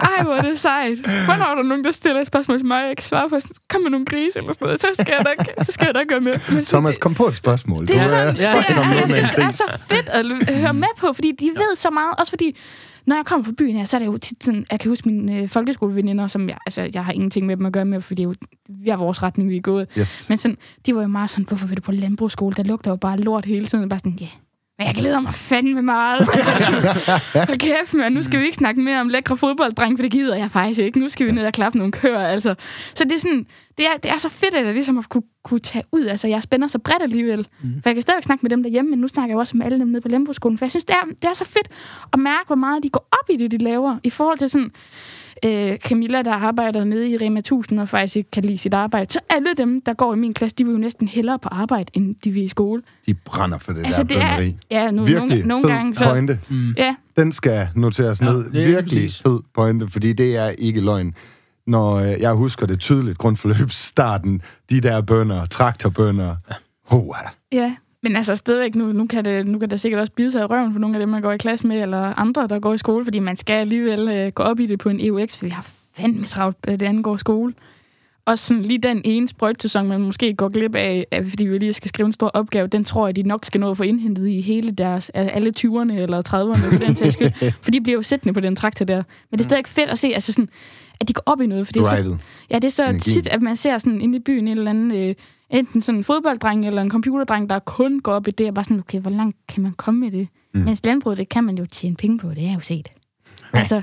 ej, 0.00 0.22
hvor 0.24 0.32
er 0.34 0.42
det 0.42 0.60
sejt. 0.60 0.98
Hvornår 0.98 1.44
er 1.44 1.54
der 1.54 1.62
nogen, 1.62 1.84
der 1.84 1.92
stiller 1.92 2.20
et 2.20 2.26
spørgsmål 2.26 2.58
til 2.58 2.66
mig, 2.66 2.82
jeg 2.82 2.90
ikke 2.90 3.04
svarer 3.04 3.28
på? 3.28 3.40
Sådan, 3.40 3.56
Kom 3.68 3.80
med 3.80 3.90
nogle 3.90 4.06
grise 4.06 4.38
eller 4.38 4.52
sådan 4.52 4.64
noget, 4.64 4.80
så 4.80 4.86
skal 5.00 5.14
jeg 5.18 5.24
nok, 5.38 5.46
så 5.66 5.72
skal 5.72 5.84
jeg 5.84 5.92
nok 5.92 6.08
gøre 6.08 6.20
med. 6.20 6.32
Men 6.32 6.40
sådan, 6.42 6.64
Thomas, 6.64 6.96
kom 6.98 7.14
på 7.14 7.26
et 7.28 7.34
spørgsmål. 7.34 7.86
det 7.88 7.96
er 7.96 8.04
sådan, 8.04 8.26
ja, 8.26 8.30
det, 8.30 8.40
ja, 8.40 8.48
er, 8.48 8.54
jeg 8.68 8.88
med 8.88 9.02
en 9.02 9.10
synes, 9.10 9.34
det 9.34 9.44
er 9.44 9.50
så 9.50 9.78
fedt 9.88 10.08
at 10.08 10.56
høre 10.56 10.74
med 10.74 10.88
på, 10.98 11.12
fordi 11.12 11.32
de 11.40 11.46
ved 11.46 11.76
så 11.76 11.90
meget. 11.90 12.14
Også 12.18 12.30
fordi, 12.30 12.56
når 13.06 13.16
jeg 13.16 13.24
kommer 13.24 13.44
fra 13.44 13.52
byen 13.58 13.76
her, 13.76 13.84
så 13.84 13.96
er 13.96 13.98
det 13.98 14.06
jo 14.06 14.16
tit 14.16 14.44
sådan, 14.44 14.66
jeg 14.70 14.80
kan 14.80 14.88
huske 14.88 15.08
mine 15.08 15.36
øh, 15.40 15.48
folkeskoleveninder, 15.48 16.26
som 16.26 16.48
jeg, 16.48 16.56
altså, 16.66 16.90
jeg 16.94 17.04
har 17.04 17.12
ingenting 17.12 17.46
med 17.46 17.56
dem 17.56 17.66
at 17.66 17.72
gøre 17.72 17.84
med, 17.84 18.00
fordi 18.00 18.22
det 18.22 18.28
er 18.28 18.28
jo, 18.28 18.34
vi 18.68 18.90
har 18.90 18.96
vores 18.96 19.22
retning, 19.22 19.50
vi 19.50 19.56
er 19.56 19.60
gået. 19.60 19.88
Yes. 19.98 20.28
Men 20.28 20.38
sådan, 20.38 20.56
de 20.86 20.94
var 20.94 21.02
jo 21.02 21.08
meget 21.08 21.30
sådan, 21.30 21.44
hvorfor 21.44 21.66
vil 21.66 21.76
du 21.76 21.82
på 21.82 21.92
landbrugsskole? 21.92 22.54
Der 22.54 22.62
lugter 22.62 22.90
jo 22.90 22.96
bare 22.96 23.16
lort 23.16 23.44
hele 23.44 23.66
tiden. 23.66 23.88
Bare 23.88 23.98
sådan, 23.98 24.18
ja, 24.20 24.24
yeah. 24.24 24.32
Men 24.78 24.86
jeg 24.86 24.94
glæder 24.94 25.20
mig 25.20 25.34
fandme 25.34 25.82
meget. 25.82 26.20
Altså, 26.34 26.52
hold 27.34 27.58
kæft, 27.58 27.94
man. 27.94 28.12
Nu 28.12 28.22
skal 28.22 28.40
vi 28.40 28.44
ikke 28.44 28.56
snakke 28.56 28.80
mere 28.80 29.00
om 29.00 29.08
lækre 29.08 29.36
fodbolddreng, 29.36 29.98
for 29.98 30.02
det 30.02 30.10
gider 30.10 30.36
jeg 30.36 30.50
faktisk 30.50 30.80
ikke. 30.80 31.00
Nu 31.00 31.08
skal 31.08 31.26
vi 31.26 31.32
ned 31.32 31.46
og 31.46 31.52
klappe 31.52 31.78
nogle 31.78 31.92
køer. 31.92 32.18
Altså. 32.26 32.54
Så 32.94 33.04
det 33.04 33.12
er, 33.12 33.18
sådan, 33.18 33.46
det, 33.78 33.86
er, 33.86 33.96
det 34.02 34.10
er 34.10 34.18
så 34.18 34.28
fedt, 34.28 34.54
at 34.54 34.66
jeg 34.66 34.74
ligesom 34.74 34.98
at 34.98 35.08
kunne, 35.08 35.22
kunne 35.44 35.60
tage 35.60 35.84
ud. 35.92 36.04
Altså, 36.04 36.28
jeg 36.28 36.42
spænder 36.42 36.68
så 36.68 36.78
bredt 36.78 37.02
alligevel. 37.02 37.48
Mm. 37.62 37.70
For 37.82 37.90
jeg 37.90 37.94
kan 37.94 38.02
stadig 38.02 38.24
snakke 38.24 38.42
med 38.42 38.50
dem 38.50 38.62
derhjemme, 38.62 38.90
men 38.90 38.98
nu 38.98 39.08
snakker 39.08 39.32
jeg 39.34 39.38
også 39.38 39.56
med 39.56 39.66
alle 39.66 39.78
dem 39.78 39.88
nede 39.88 40.00
på 40.00 40.08
landbrugsskolen. 40.08 40.58
For 40.58 40.64
jeg 40.64 40.70
synes, 40.70 40.84
det 40.84 40.94
er, 41.02 41.06
det 41.06 41.24
er 41.24 41.34
så 41.34 41.44
fedt 41.44 41.68
at 42.12 42.18
mærke, 42.18 42.46
hvor 42.46 42.56
meget 42.56 42.82
de 42.82 42.88
går 42.88 43.08
op 43.12 43.30
i 43.30 43.36
det, 43.36 43.50
de 43.50 43.58
laver. 43.58 43.96
I 44.02 44.10
forhold 44.10 44.38
til 44.38 44.50
sådan, 44.50 44.70
øh, 45.44 45.76
Camilla, 45.78 46.22
der 46.22 46.32
arbejder 46.32 46.84
nede 46.84 47.10
i 47.10 47.16
Rema 47.16 47.38
1000 47.38 47.80
og 47.80 47.88
faktisk 47.88 48.16
ikke 48.16 48.30
kan 48.30 48.44
lide 48.44 48.58
sit 48.58 48.74
arbejde. 48.74 49.12
Så 49.12 49.18
alle 49.30 49.48
dem, 49.56 49.80
der 49.80 49.92
går 49.94 50.14
i 50.14 50.16
min 50.16 50.34
klasse, 50.34 50.56
de 50.56 50.64
vil 50.64 50.72
jo 50.72 50.78
næsten 50.78 51.08
hellere 51.08 51.38
på 51.38 51.48
arbejde, 51.52 51.90
end 51.94 52.16
de 52.24 52.30
vil 52.30 52.42
i 52.44 52.48
skole. 52.48 52.82
De 53.06 53.14
brænder 53.14 53.58
for 53.58 53.72
det 53.72 53.86
Altså, 53.86 54.02
der 54.02 54.08
det 54.08 54.16
er, 54.22 54.36
bønderi. 54.36 54.56
ja, 54.70 54.90
nu, 54.90 55.04
Virkelig 55.04 55.28
nogle, 55.28 55.48
nogle 55.48 55.64
fed 55.64 55.70
gange, 55.70 55.94
så, 55.94 56.04
pointe. 56.10 56.40
Mm. 56.50 56.74
ja, 56.76 56.94
Den 57.16 57.32
skal 57.32 57.68
noteres 57.74 58.20
Ja, 58.20 58.26
ned. 58.32 58.46
er 58.46 58.50
Virkelig 58.50 59.10
fed 59.12 59.40
pointe, 59.54 59.88
fordi 59.88 60.12
det 60.12 60.36
er 60.36 60.48
ikke 60.48 60.80
løgn. 60.80 61.14
Når 61.66 61.94
øh, 61.94 62.20
jeg 62.20 62.32
husker 62.32 62.66
det 62.66 62.80
tydeligt, 62.80 63.18
grundforløb 63.18 63.70
starten, 63.70 64.42
de 64.70 64.80
der 64.80 65.00
bønder, 65.02 65.46
traktorbønder, 65.46 66.36
hoa. 66.86 67.16
ja. 67.52 67.74
Men 68.04 68.16
altså 68.16 68.36
stadigvæk, 68.36 68.74
nu, 68.74 68.92
nu, 68.92 69.06
kan 69.06 69.24
det, 69.24 69.46
nu 69.46 69.58
kan 69.58 69.70
det 69.70 69.80
sikkert 69.80 70.00
også 70.00 70.12
bide 70.12 70.32
sig 70.32 70.40
i 70.40 70.44
røven 70.44 70.72
for 70.72 70.80
nogle 70.80 70.96
af 70.96 71.00
dem, 71.00 71.08
man 71.08 71.22
går 71.22 71.32
i 71.32 71.36
klasse 71.36 71.66
med, 71.66 71.82
eller 71.82 72.18
andre, 72.18 72.46
der 72.46 72.58
går 72.58 72.74
i 72.74 72.78
skole, 72.78 73.04
fordi 73.04 73.18
man 73.18 73.36
skal 73.36 73.54
alligevel 73.54 74.08
øh, 74.08 74.32
gå 74.32 74.42
op 74.42 74.60
i 74.60 74.66
det 74.66 74.78
på 74.78 74.88
en 74.88 75.00
EUX, 75.00 75.36
for 75.36 75.44
vi 75.44 75.50
har 75.50 75.66
fandme 75.96 76.26
travlt, 76.26 76.56
øh, 76.68 76.80
det 76.80 76.86
angår 76.86 77.16
skole. 77.16 77.54
Og 78.26 78.38
sådan 78.38 78.62
lige 78.62 78.78
den 78.78 79.02
ene 79.04 79.28
sprøjtsæson, 79.28 79.88
man 79.88 80.00
måske 80.00 80.34
går 80.34 80.48
glip 80.48 80.74
af, 80.74 81.06
fordi 81.28 81.44
vi 81.44 81.58
lige 81.58 81.72
skal 81.72 81.88
skrive 81.88 82.06
en 82.06 82.12
stor 82.12 82.28
opgave, 82.28 82.66
den 82.66 82.84
tror 82.84 83.06
jeg, 83.06 83.16
de 83.16 83.22
nok 83.22 83.44
skal 83.44 83.60
nå 83.60 83.70
at 83.70 83.76
få 83.76 83.82
indhentet 83.82 84.28
i 84.28 84.40
hele 84.40 84.70
deres, 84.70 85.10
alle 85.14 85.52
20'erne 85.58 85.92
eller 85.92 86.22
30'erne, 86.28 86.72
for 86.72 86.86
den 86.86 86.96
sags 86.96 87.14
skyld. 87.14 87.52
For 87.62 87.70
de 87.70 87.80
bliver 87.80 87.96
jo 87.96 88.02
sættende 88.02 88.34
på 88.34 88.40
den 88.40 88.56
traktor 88.56 88.84
der. 88.84 89.02
Men 89.30 89.38
det 89.38 89.44
er 89.44 89.48
stadig 89.48 89.66
fedt 89.66 89.90
at 89.90 89.98
se, 89.98 90.08
altså 90.14 90.32
sådan, 90.32 90.48
at 91.00 91.08
de 91.08 91.12
går 91.12 91.22
op 91.26 91.40
i 91.40 91.46
noget. 91.46 91.66
For 91.66 91.72
det 91.72 91.82
er 91.82 92.02
så. 92.02 92.16
Ja, 92.50 92.54
det 92.54 92.64
er 92.64 92.70
så 92.70 92.84
Energien. 92.84 93.00
tit, 93.00 93.26
at 93.26 93.42
man 93.42 93.56
ser 93.56 93.78
sådan 93.78 94.00
inde 94.00 94.16
i 94.16 94.20
byen 94.20 94.48
en 94.48 94.58
eller 94.58 94.70
anden, 94.70 95.08
øh, 95.08 95.14
enten 95.54 95.82
sådan 95.82 95.98
en 95.98 96.04
fodbolddreng 96.04 96.66
eller 96.66 96.82
en 96.82 96.90
computerdreng, 96.90 97.50
der 97.50 97.58
kun 97.58 98.00
går 98.00 98.12
op 98.12 98.28
i 98.28 98.30
det, 98.30 98.48
og 98.48 98.54
bare 98.54 98.64
sådan, 98.64 98.78
okay, 98.78 99.00
hvor 99.00 99.10
langt 99.10 99.36
kan 99.48 99.62
man 99.62 99.72
komme 99.72 100.00
med 100.00 100.10
det? 100.10 100.28
Mm. 100.54 100.60
Mens 100.60 100.80
landbruget, 100.84 101.18
det 101.18 101.28
kan 101.28 101.44
man 101.44 101.58
jo 101.58 101.66
tjene 101.72 101.96
penge 101.96 102.18
på, 102.18 102.28
det 102.34 102.44
er 102.48 102.54
jo 102.54 102.60
set. 102.60 102.88
Altså, 103.56 103.82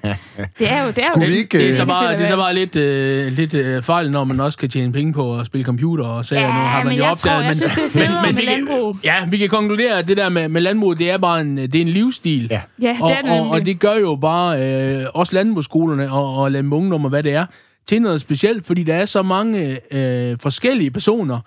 det 0.60 0.72
er 0.72 0.82
jo, 0.84 0.88
det 0.88 0.98
er 0.98 1.02
Skulle 1.14 1.28
jo 1.28 1.34
ikke, 1.34 1.58
Det 1.58 1.64
er 1.66 1.70
øh, 1.70 1.76
så 1.76 1.86
bare, 1.86 2.04
fedt 2.04 2.12
at 2.14 2.18
det 2.20 2.24
er 2.26 2.30
så 2.30 2.36
bare 2.36 2.54
lidt, 2.56 2.76
øh, 2.76 3.32
lidt 3.32 3.54
øh, 3.54 3.82
fejl, 3.84 4.12
når 4.12 4.24
man 4.24 4.40
også 4.40 4.58
kan 4.58 4.70
tjene 4.70 4.94
penge 4.94 5.14
på 5.14 5.40
at 5.40 5.46
spille 5.46 5.66
computer 5.66 6.06
og 6.06 6.26
sager. 6.26 6.42
Ja, 6.42 6.48
nu 6.48 6.54
har 6.54 6.78
man 6.84 6.88
men 6.88 6.98
jo 6.98 7.04
opdaget. 7.04 7.20
tror, 7.20 7.32
jeg 7.48 7.56
synes, 7.56 7.72
det 7.74 7.86
er 7.86 7.90
federe 7.90 8.22
med 8.26 8.34
vi 8.34 8.42
kan- 8.46 8.46
landbrug. 8.46 8.98
Ja, 9.04 9.16
vi 9.30 9.38
kan 9.38 9.50
konkludere, 9.50 9.98
at 10.00 10.08
det 10.08 10.18
der 10.18 10.30
med, 10.30 10.50
med 10.50 10.62
landbrug, 10.62 10.98
det 11.00 11.12
er 11.12 11.18
bare 11.18 11.42
en, 11.42 11.58
det 11.58 11.76
er 11.76 11.82
en 11.82 11.88
livsstil. 11.90 12.48
Ja. 12.52 12.62
Ja, 12.82 12.90
det 12.94 13.02
og, 13.02 13.12
er 13.12 13.22
det 13.22 13.32
og, 13.42 13.50
og 13.50 13.66
det 13.66 13.80
gør 13.80 13.94
jo 13.96 14.16
bare 14.16 14.62
øh, 15.00 15.06
også 15.14 15.36
landbrugsskolerne 15.36 16.12
og, 16.12 16.36
og 16.38 16.52
landbrug 16.52 16.80
ungdom 16.80 17.04
og 17.06 17.10
hvad 17.10 17.24
det 17.24 17.34
er, 17.34 17.46
til 17.88 18.02
noget 18.02 18.22
specielt, 18.22 18.66
fordi 18.66 18.84
der 18.84 18.94
er 18.96 19.06
så 19.06 19.22
mange 19.24 19.78
øh, 19.92 20.38
forskellige 20.42 20.92
personer, 20.92 21.40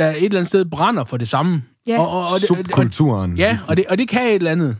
der 0.00 0.10
et 0.10 0.24
eller 0.24 0.38
andet 0.38 0.48
sted 0.48 0.64
brænder 0.64 1.04
for 1.04 1.16
det 1.16 1.28
samme. 1.28 1.62
Ja. 1.86 2.00
Og, 2.00 2.10
og, 2.10 2.20
og, 2.20 2.26
det, 2.40 2.50
og, 2.50 2.56
Subkulturen. 2.56 3.36
ja, 3.36 3.58
og 3.68 3.76
det, 3.76 3.84
og 3.88 3.98
det 3.98 4.08
kan 4.08 4.26
et 4.26 4.34
eller 4.34 4.50
andet. 4.50 4.68
Det, 4.68 4.76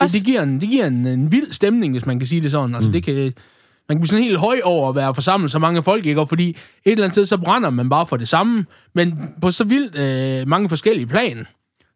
Også- 0.00 0.18
det 0.18 0.26
giver, 0.26 0.42
en, 0.42 0.60
det 0.60 0.68
giver 0.68 0.86
en, 0.86 1.06
en 1.06 1.32
vild 1.32 1.52
stemning, 1.52 1.92
hvis 1.94 2.06
man 2.06 2.18
kan 2.18 2.28
sige 2.28 2.40
det 2.40 2.50
sådan. 2.50 2.74
Altså, 2.74 2.88
mm. 2.88 2.92
det 2.92 3.02
kan, 3.02 3.14
man 3.14 3.32
kan 3.96 3.98
blive 4.00 4.08
sådan 4.08 4.24
helt 4.24 4.38
høj 4.38 4.60
over 4.64 4.88
at 4.88 4.94
være 4.96 5.14
forsamlet 5.14 5.50
så 5.50 5.58
mange 5.58 5.82
folk, 5.82 6.06
ikke? 6.06 6.20
Og 6.20 6.28
fordi 6.28 6.48
et 6.50 6.56
eller 6.84 7.04
andet 7.04 7.14
sted, 7.14 7.26
så 7.26 7.36
brænder 7.36 7.70
man 7.70 7.88
bare 7.88 8.06
for 8.06 8.16
det 8.16 8.28
samme, 8.28 8.66
men 8.94 9.14
på 9.42 9.50
så 9.50 9.64
vildt 9.64 9.98
øh, 9.98 10.48
mange 10.48 10.68
forskellige 10.68 11.06
plan. 11.06 11.46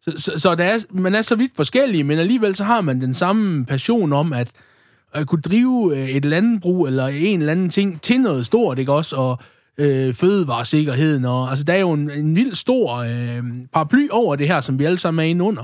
Så, 0.01 0.13
så, 0.17 0.31
så 0.37 0.55
der 0.55 0.63
er, 0.63 0.79
man 0.91 1.15
er 1.15 1.21
så 1.21 1.35
vidt 1.35 1.51
forskellige, 1.55 2.03
men 2.03 2.19
alligevel 2.19 2.55
så 2.55 2.63
har 2.63 2.81
man 2.81 3.01
den 3.01 3.13
samme 3.13 3.65
passion 3.65 4.13
om 4.13 4.33
at, 4.33 4.51
at 5.13 5.27
kunne 5.27 5.41
drive 5.41 5.97
øh, 5.97 6.09
et 6.09 6.25
landbrug 6.25 6.87
eller 6.87 7.07
en 7.07 7.39
eller 7.39 7.51
anden 7.51 7.69
ting 7.69 8.01
til 8.01 8.21
noget 8.21 8.45
stort, 8.45 8.79
ikke 8.79 8.91
også? 8.93 9.15
Og 9.15 9.39
øh, 9.77 10.13
fødevaresikkerheden, 10.13 11.25
og 11.25 11.49
altså 11.49 11.63
der 11.63 11.73
er 11.73 11.79
jo 11.79 11.91
en, 11.91 12.11
en 12.11 12.35
vild 12.35 12.55
stor 12.55 12.95
øh, 12.95 13.43
paraply 13.73 14.07
over 14.11 14.35
det 14.35 14.47
her, 14.47 14.61
som 14.61 14.79
vi 14.79 14.83
alle 14.83 14.97
sammen 14.97 15.25
er 15.25 15.29
inde 15.29 15.43
under. 15.43 15.63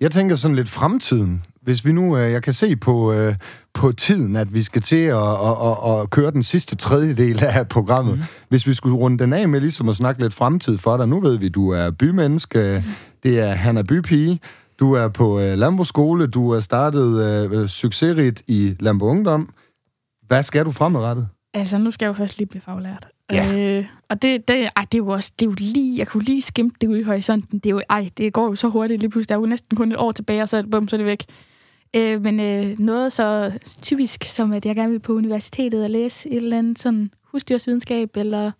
Jeg 0.00 0.10
tænker 0.10 0.36
sådan 0.36 0.54
lidt 0.54 0.68
fremtiden. 0.68 1.44
Hvis 1.62 1.84
vi 1.84 1.92
nu, 1.92 2.16
øh, 2.16 2.32
jeg 2.32 2.42
kan 2.42 2.52
se 2.52 2.76
på, 2.76 3.12
øh, 3.12 3.34
på 3.74 3.92
tiden, 3.92 4.36
at 4.36 4.54
vi 4.54 4.62
skal 4.62 4.82
til 4.82 4.96
at, 4.96 5.16
at, 5.16 5.56
at, 5.64 6.00
at 6.00 6.10
køre 6.10 6.30
den 6.30 6.42
sidste 6.42 6.76
tredjedel 6.76 7.44
af 7.44 7.68
programmet. 7.68 8.18
Mm. 8.18 8.24
Hvis 8.48 8.66
vi 8.66 8.74
skulle 8.74 8.96
runde 8.96 9.18
den 9.18 9.32
af 9.32 9.48
med 9.48 9.60
ligesom 9.60 9.88
at 9.88 9.96
snakke 9.96 10.22
lidt 10.22 10.34
fremtid 10.34 10.78
for 10.78 10.96
dig. 10.96 11.08
Nu 11.08 11.20
ved 11.20 11.38
vi, 11.38 11.48
du 11.48 11.70
er 11.70 11.90
bymenneske. 11.90 12.84
Det 13.22 13.40
er 13.40 13.54
han 13.54 13.76
er 13.76 13.82
bypige. 13.82 14.40
Du 14.80 14.92
er 14.92 15.08
på 15.08 15.40
øh, 15.40 15.58
landbrugsskole. 15.58 16.26
Du 16.26 16.50
er 16.50 16.60
startet 16.60 17.24
øh, 17.52 17.68
succesrigt 17.68 18.42
i 18.46 18.74
Landbrug 18.80 19.08
Ungdom. 19.08 19.48
Hvad 20.26 20.42
skal 20.42 20.64
du 20.64 20.70
fremadrettet? 20.70 21.28
Altså, 21.54 21.78
nu 21.78 21.90
skal 21.90 22.06
jeg 22.06 22.08
jo 22.08 22.12
først 22.12 22.38
lige 22.38 22.48
blive 22.48 22.60
faglært. 22.62 23.06
Ja. 23.32 23.58
Øh, 23.58 23.84
og 24.08 24.22
det, 24.22 24.48
det, 24.48 24.68
ej, 24.76 24.86
det 24.92 24.98
er 24.98 25.02
jo 25.02 25.08
også, 25.08 25.32
det 25.38 25.46
er 25.46 25.50
jo 25.50 25.54
lige, 25.58 25.98
jeg 25.98 26.08
kunne 26.08 26.22
lige 26.22 26.42
skimte 26.42 26.76
det 26.80 26.88
ud 26.88 26.96
i 26.96 27.02
horisonten. 27.02 27.58
Det 27.58 27.66
er 27.66 27.70
jo, 27.70 27.82
ej, 27.90 28.10
det 28.16 28.32
går 28.32 28.44
jo 28.48 28.54
så 28.54 28.68
hurtigt 28.68 29.00
lige 29.00 29.10
pludselig. 29.10 29.28
Der 29.28 29.34
er 29.34 29.40
jo 29.40 29.46
næsten 29.46 29.76
kun 29.76 29.92
et 29.92 29.98
år 29.98 30.12
tilbage, 30.12 30.42
og 30.42 30.48
så 30.48 30.62
bum, 30.70 30.88
så 30.88 30.96
er 30.96 30.98
det 30.98 31.06
væk. 31.06 31.24
Øh, 31.96 32.22
men 32.22 32.40
øh, 32.40 32.78
noget 32.78 33.12
så 33.12 33.52
typisk, 33.82 34.24
som 34.24 34.52
at 34.52 34.66
jeg 34.66 34.74
gerne 34.74 34.90
vil 34.90 34.98
på 35.00 35.12
universitetet 35.12 35.84
og 35.84 35.90
læse 35.90 36.28
et 36.28 36.36
eller 36.36 36.58
andet 36.58 36.78
sådan 36.78 37.10
husdyrsvidenskab, 37.24 38.16
eller 38.16 38.50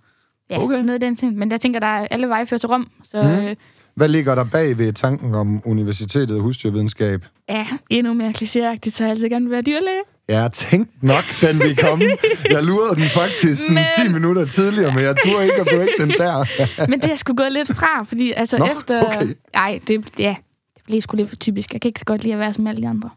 ja, 0.50 0.62
Okay. 0.62 0.76
noget 0.76 0.94
af 0.94 1.00
den 1.00 1.16
ting. 1.16 1.37
Men 1.37 1.50
jeg 1.50 1.61
tænker, 1.61 1.81
der 1.81 1.87
er 1.87 2.07
alle 2.11 2.28
veje 2.28 2.46
fører 2.46 2.59
til 2.59 2.68
Rom, 2.68 2.90
så 3.05 3.22
mm. 3.22 3.28
øh, 3.28 3.57
Hvad 3.94 4.09
ligger 4.09 4.35
der 4.35 4.44
bag 4.44 4.78
ved 4.78 4.92
tanken 4.92 5.35
om 5.35 5.62
universitetet 5.64 6.37
og 6.37 6.42
husdyrvidenskab? 6.42 7.24
ja, 7.48 7.66
endnu 7.90 8.14
mere 8.14 8.31
klichéagtigt, 8.31 8.90
så 8.90 9.05
jeg 9.05 9.11
altid 9.11 9.28
gerne 9.28 9.44
vil 9.44 9.52
være 9.52 9.62
dyrlæge. 9.62 10.02
Jeg 10.33 10.53
tænkte 10.53 11.07
nok, 11.07 11.25
den 11.40 11.59
ville 11.59 11.77
komme. 11.77 12.05
Jeg 12.51 12.62
lurede 12.62 12.95
den 12.97 13.05
faktisk 13.05 13.66
sådan 13.66 13.85
Men- 13.99 14.07
10 14.07 14.12
minutter 14.12 14.45
tidligere, 14.45 14.95
men 14.95 15.05
jeg 15.05 15.14
turde 15.27 15.45
ikke 15.45 15.61
at 15.61 15.66
break 15.66 15.88
den 15.99 16.11
der. 16.11 16.45
Men 16.88 16.99
det 17.01 17.05
er 17.05 17.09
jeg 17.09 17.18
sgu 17.18 17.35
gået 17.35 17.53
lidt 17.53 17.68
fra, 17.68 18.03
fordi 18.03 18.33
altså 18.33 18.59
Nå, 18.59 18.66
efter... 18.66 19.03
okay. 19.16 19.35
Ej, 19.55 19.81
det, 19.88 20.05
ja, 20.18 20.37
det 20.75 20.83
blev 20.85 21.01
sgu 21.03 21.16
lidt 21.16 21.29
for 21.29 21.37
typisk. 21.37 21.73
Jeg 21.73 21.81
kan 21.81 21.88
ikke 21.88 21.99
så 22.01 22.05
godt 22.05 22.23
lide 22.23 22.33
at 22.35 22.38
være 22.40 22.53
som 22.53 22.66
alle 22.66 22.83
de 22.83 22.88
andre. 22.88 23.11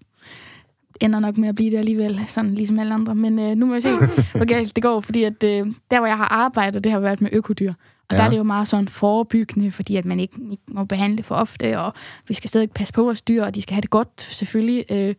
Ender 1.01 1.19
nok 1.19 1.38
med 1.38 1.49
at 1.49 1.56
blive 1.56 1.71
det 1.71 1.78
alligevel, 1.78 2.21
sådan 2.28 2.56
ligesom 2.56 2.80
alle 2.80 2.93
andre. 2.93 3.15
Men 3.15 3.39
øh, 3.39 3.56
nu 3.56 3.65
må 3.65 3.73
vi 3.73 3.82
se, 3.82 3.89
hvor 4.36 4.45
galt 4.45 4.75
det 4.75 4.84
går, 4.84 4.99
fordi 5.01 5.23
at, 5.23 5.43
øh, 5.43 5.65
der, 5.91 5.97
hvor 5.99 6.08
jeg 6.08 6.17
har 6.17 6.28
arbejdet, 6.28 6.84
det 6.84 6.91
har 6.91 6.99
været 6.99 7.21
med 7.21 7.30
økodyr. 7.34 7.69
Og 7.69 7.75
ja. 8.12 8.15
Ja. 8.15 8.17
der 8.17 8.25
er 8.25 8.30
det 8.30 8.38
jo 8.38 8.43
meget 8.43 8.67
sådan 8.67 8.88
forebyggende, 8.88 9.71
fordi 9.71 9.95
at 9.95 10.06
man 10.06 10.19
ikke, 10.19 10.36
ikke 10.51 10.63
må 10.67 10.84
behandle 10.86 11.23
for 11.23 11.36
ofte, 11.36 11.80
og 11.80 11.93
vi 12.28 12.34
skal 12.34 12.49
stadig 12.49 12.71
passe 12.71 12.93
på 12.93 13.04
vores 13.04 13.21
dyr, 13.21 13.43
og 13.43 13.56
de 13.56 13.62
skal 13.62 13.73
have 13.73 13.82
det 13.82 13.89
godt, 13.89 14.28
selvfølgelig. 14.30 14.86
Øh, 14.91 15.15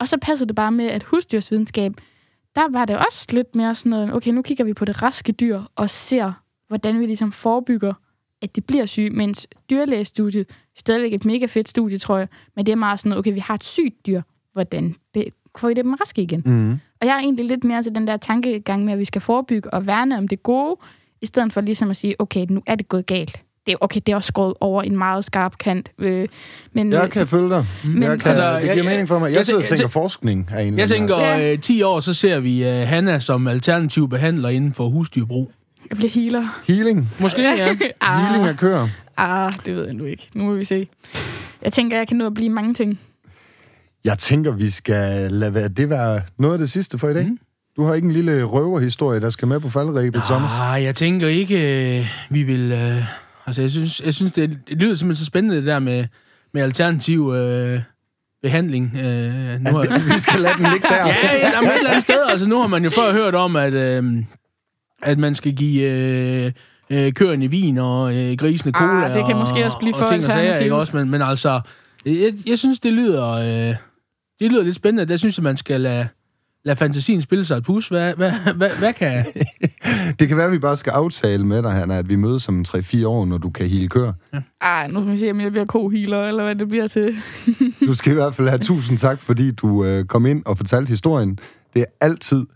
og 0.00 0.08
så 0.08 0.16
passer 0.22 0.46
det 0.46 0.56
bare 0.56 0.72
med, 0.72 0.86
at 0.86 1.02
husdyrsvidenskab, 1.02 1.92
der 2.54 2.70
var 2.70 2.84
det 2.84 2.98
også 2.98 3.26
lidt 3.30 3.54
mere 3.54 3.74
sådan 3.74 3.90
noget, 3.90 4.14
okay, 4.14 4.30
nu 4.30 4.42
kigger 4.42 4.64
vi 4.64 4.74
på 4.74 4.84
det 4.84 5.02
raske 5.02 5.32
dyr, 5.32 5.60
og 5.76 5.90
ser, 5.90 6.32
hvordan 6.68 7.00
vi 7.00 7.06
ligesom 7.06 7.32
forebygger, 7.32 7.94
at 8.42 8.56
det 8.56 8.64
bliver 8.64 8.86
syg, 8.86 9.10
mens 9.12 9.46
dyrlægestudiet 9.70 10.46
stadigvæk 10.78 11.14
et 11.14 11.24
mega 11.24 11.46
fedt 11.46 11.68
studie, 11.68 11.98
tror 11.98 12.18
jeg, 12.18 12.28
men 12.56 12.66
det 12.66 12.72
er 12.72 12.76
meget 12.76 13.00
sådan 13.00 13.08
noget, 13.08 13.18
okay, 13.18 13.32
vi 13.32 13.38
har 13.38 13.54
et 13.54 13.64
sygt 13.64 14.06
dyr, 14.06 14.22
hvordan 14.52 14.94
får 15.58 15.68
vi 15.68 15.74
det 15.74 15.84
dem 15.84 15.94
raske 15.94 16.22
igen? 16.22 16.42
Mm. 16.46 16.72
Og 16.72 17.06
jeg 17.06 17.14
er 17.14 17.18
egentlig 17.18 17.46
lidt 17.46 17.64
mere 17.64 17.82
til 17.82 17.94
den 17.94 18.06
der 18.06 18.16
tankegang 18.16 18.84
med, 18.84 18.92
at 18.92 18.98
vi 18.98 19.04
skal 19.04 19.20
forebygge 19.20 19.74
og 19.74 19.86
værne 19.86 20.18
om 20.18 20.28
det 20.28 20.42
gode, 20.42 20.76
i 21.20 21.26
stedet 21.26 21.52
for 21.52 21.60
ligesom 21.60 21.90
at 21.90 21.96
sige, 21.96 22.20
okay, 22.20 22.46
nu 22.48 22.62
er 22.66 22.74
det 22.74 22.88
gået 22.88 23.06
galt. 23.06 23.40
Det 23.66 23.72
er, 23.72 23.76
okay, 23.80 24.00
det 24.06 24.12
er 24.12 24.16
også 24.16 24.26
skåret 24.26 24.54
over 24.60 24.82
en 24.82 24.98
meget 24.98 25.24
skarp 25.24 25.58
kant. 25.58 25.88
Øh, 25.98 26.28
men, 26.72 26.92
Jeg 26.92 27.04
øh, 27.04 27.10
kan 27.10 27.26
følge 27.26 27.48
dig. 27.48 27.66
Men- 27.84 28.02
jeg 28.02 28.20
kan, 28.20 28.28
Altså, 28.30 28.52
det 28.54 28.62
giver 28.62 28.74
jeg- 28.74 28.84
mening 28.84 29.08
for 29.08 29.18
mig. 29.18 29.28
jeg- 29.30 29.36
Jeg 29.36 29.46
sidder 29.46 29.62
og 29.62 29.68
tænker 29.68 29.84
jeg- 29.84 29.90
forskning 29.90 30.48
af 30.52 30.62
en 30.62 30.78
Jeg 30.78 30.88
tænker, 30.88 31.16
Ja. 31.18 31.52
øh, 31.52 31.58
10 31.58 31.82
år, 31.82 32.00
så 32.00 32.14
ser 32.14 32.40
vi 32.40 32.64
øh, 32.68 32.88
Hanna 32.88 33.18
som 33.18 33.46
alternativ 33.46 34.08
behandler 34.08 34.48
inden 34.48 34.72
for 34.72 34.88
husdyrbrug. 34.88 35.52
jeg 35.90 35.96
bliver 35.96 36.10
healer. 36.10 36.60
Healing. 36.68 37.10
Måske, 37.18 37.42
ja. 37.42 37.54
Healing 38.26 38.48
af 38.48 38.56
køer. 38.56 38.88
ah, 39.16 39.52
det 39.66 39.76
ved 39.76 39.84
jeg 39.84 39.94
nu 39.94 40.04
ikke. 40.04 40.28
Nu 40.34 40.44
må 40.44 40.52
vi 40.52 40.64
se. 40.64 40.88
Jeg 41.62 41.72
tænker, 41.72 41.96
jeg 41.96 42.08
kan 42.08 42.16
nå 42.16 42.26
at 42.26 42.34
blive 42.34 42.50
mange 42.50 42.74
ting. 42.74 43.00
Jeg 44.04 44.18
tænker, 44.18 44.52
vi 44.52 44.70
skal 44.70 45.32
lade 45.32 45.54
være- 45.54 45.68
det 45.68 45.90
være 45.90 46.22
noget 46.38 46.54
af 46.54 46.58
det 46.58 46.70
sidste 46.70 46.98
for 46.98 47.08
i 47.08 47.14
dag. 47.14 47.24
Mm. 47.26 47.38
Du 47.76 47.84
har 47.84 47.94
ikke 47.94 48.06
en 48.06 48.12
lille 48.12 48.42
røverhistorie, 48.42 49.20
der 49.20 49.30
skal 49.30 49.48
med 49.48 49.60
på 49.60 49.68
faldrebet, 49.68 50.22
Thomas? 50.26 50.50
Ah, 50.60 50.82
jeg 50.84 50.94
tænker 50.94 51.28
ikke, 51.28 51.98
øh, 51.98 52.06
vi 52.30 52.42
vil... 52.42 52.72
Øh, 52.72 53.02
altså, 53.50 53.62
jeg 53.62 53.70
synes, 53.70 54.00
jeg 54.04 54.14
synes 54.14 54.32
det, 54.32 54.58
det 54.68 54.76
lyder 54.78 54.94
simpelthen 54.94 55.24
så 55.24 55.24
spændende, 55.24 55.56
det 55.56 55.66
der 55.66 55.78
med, 55.78 56.06
med 56.54 56.62
alternativ 56.62 57.32
øh, 57.36 57.80
behandling. 58.42 58.96
Øh, 58.96 59.60
nu 59.60 59.70
har, 59.78 60.12
Vi 60.14 60.20
skal 60.20 60.40
lade 60.40 60.54
den 60.54 60.66
ligge 60.72 60.88
der. 60.88 61.06
ja, 61.06 61.50
jamen, 61.54 61.70
et 61.70 61.76
eller 61.76 61.90
andet 61.90 62.02
sted. 62.02 62.22
Altså, 62.28 62.48
nu 62.48 62.60
har 62.60 62.66
man 62.66 62.84
jo 62.84 62.90
før 62.90 63.12
hørt 63.12 63.34
om, 63.34 63.56
at, 63.56 63.72
øh, 63.72 64.04
at 65.02 65.18
man 65.18 65.34
skal 65.34 65.52
give 65.52 65.82
øh, 65.90 66.52
øh, 66.90 67.12
køerne 67.12 67.50
vin 67.50 67.78
og 67.78 68.16
øh, 68.16 68.36
grisene 68.36 68.72
Ah, 68.74 68.80
cola. 68.80 69.18
det 69.18 69.26
kan 69.26 69.34
og, 69.34 69.40
måske 69.40 69.64
også 69.66 69.78
blive 69.78 69.94
og 69.94 69.98
for 69.98 70.06
ting 70.06 70.26
og 70.26 70.32
sager, 70.32 70.56
ikke 70.56 70.74
også? 70.74 70.96
Men, 70.96 71.10
men 71.10 71.22
altså, 71.22 71.60
jeg, 72.06 72.32
jeg 72.46 72.58
synes, 72.58 72.80
det 72.80 72.92
lyder, 72.92 73.30
øh, 73.30 73.74
det 74.40 74.52
lyder 74.52 74.62
lidt 74.62 74.76
spændende. 74.76 75.12
Der 75.12 75.16
synes 75.16 75.38
jeg, 75.38 75.44
man 75.44 75.56
skal 75.56 75.80
lade, 75.80 76.08
lade 76.64 76.76
fantasien 76.76 77.22
spille 77.22 77.44
sig 77.44 77.56
et 77.56 77.64
pus. 77.64 77.88
Hvad, 77.88 78.14
hvad, 78.14 78.32
hvad, 78.56 78.70
hvad 78.78 78.92
kan... 78.92 79.24
Det 80.18 80.28
kan 80.28 80.36
være, 80.36 80.46
at 80.46 80.52
vi 80.52 80.58
bare 80.58 80.76
skal 80.76 80.90
aftale 80.90 81.46
med 81.46 81.62
dig, 81.62 81.72
Hanna, 81.72 81.98
at 81.98 82.08
vi 82.08 82.16
mødes 82.16 82.48
om 82.48 82.64
3-4 82.68 83.06
år, 83.06 83.24
når 83.24 83.38
du 83.38 83.50
kan 83.50 83.68
hele 83.68 83.88
køer. 83.88 84.12
Ah, 84.60 84.90
nu 84.90 85.00
skal 85.00 85.12
vi 85.12 85.18
se, 85.18 85.30
om 85.30 85.40
jeg 85.40 85.50
bliver 85.50 85.66
kohealer, 85.66 86.26
eller 86.26 86.44
hvad 86.44 86.54
det 86.54 86.68
bliver 86.68 86.88
til. 86.88 87.16
Du 87.86 87.94
skal 87.94 88.12
i 88.12 88.14
hvert 88.14 88.34
fald 88.34 88.48
have 88.48 88.58
tusind 88.58 88.98
tak, 88.98 89.20
fordi 89.20 89.50
du 89.50 89.84
øh, 89.84 90.04
kom 90.04 90.26
ind 90.26 90.42
og 90.46 90.56
fortalte 90.56 90.88
historien. 90.88 91.38
Det 91.74 91.80
er 91.80 91.86
altid 92.00 92.46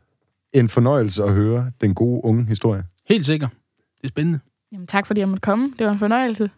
en 0.52 0.68
fornøjelse 0.68 1.24
at 1.24 1.32
høre 1.32 1.70
den 1.80 1.94
gode 1.94 2.24
unge 2.24 2.46
historie. 2.46 2.84
Helt 3.08 3.26
sikkert. 3.26 3.50
Det 3.96 4.04
er 4.04 4.08
spændende. 4.08 4.38
Jamen, 4.72 4.86
tak 4.86 5.06
fordi 5.06 5.20
jeg 5.20 5.28
måtte 5.28 5.40
komme. 5.40 5.72
Det 5.78 5.86
var 5.86 5.92
en 5.92 5.98
fornøjelse. 5.98 6.50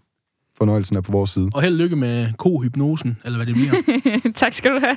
Fornøjelsen 0.59 0.97
er 0.97 1.01
på 1.01 1.13
vores 1.13 1.31
side. 1.31 1.51
Og 1.55 1.63
held 1.63 1.75
og 1.75 1.79
lykke 1.79 1.97
med 1.97 2.33
kohypnosen, 2.39 3.19
eller 3.25 3.39
hvad 3.39 3.47
det 3.47 3.55
bliver. 3.55 4.31
tak 4.35 4.53
skal 4.53 4.71
du 4.71 4.81
have. 4.81 4.97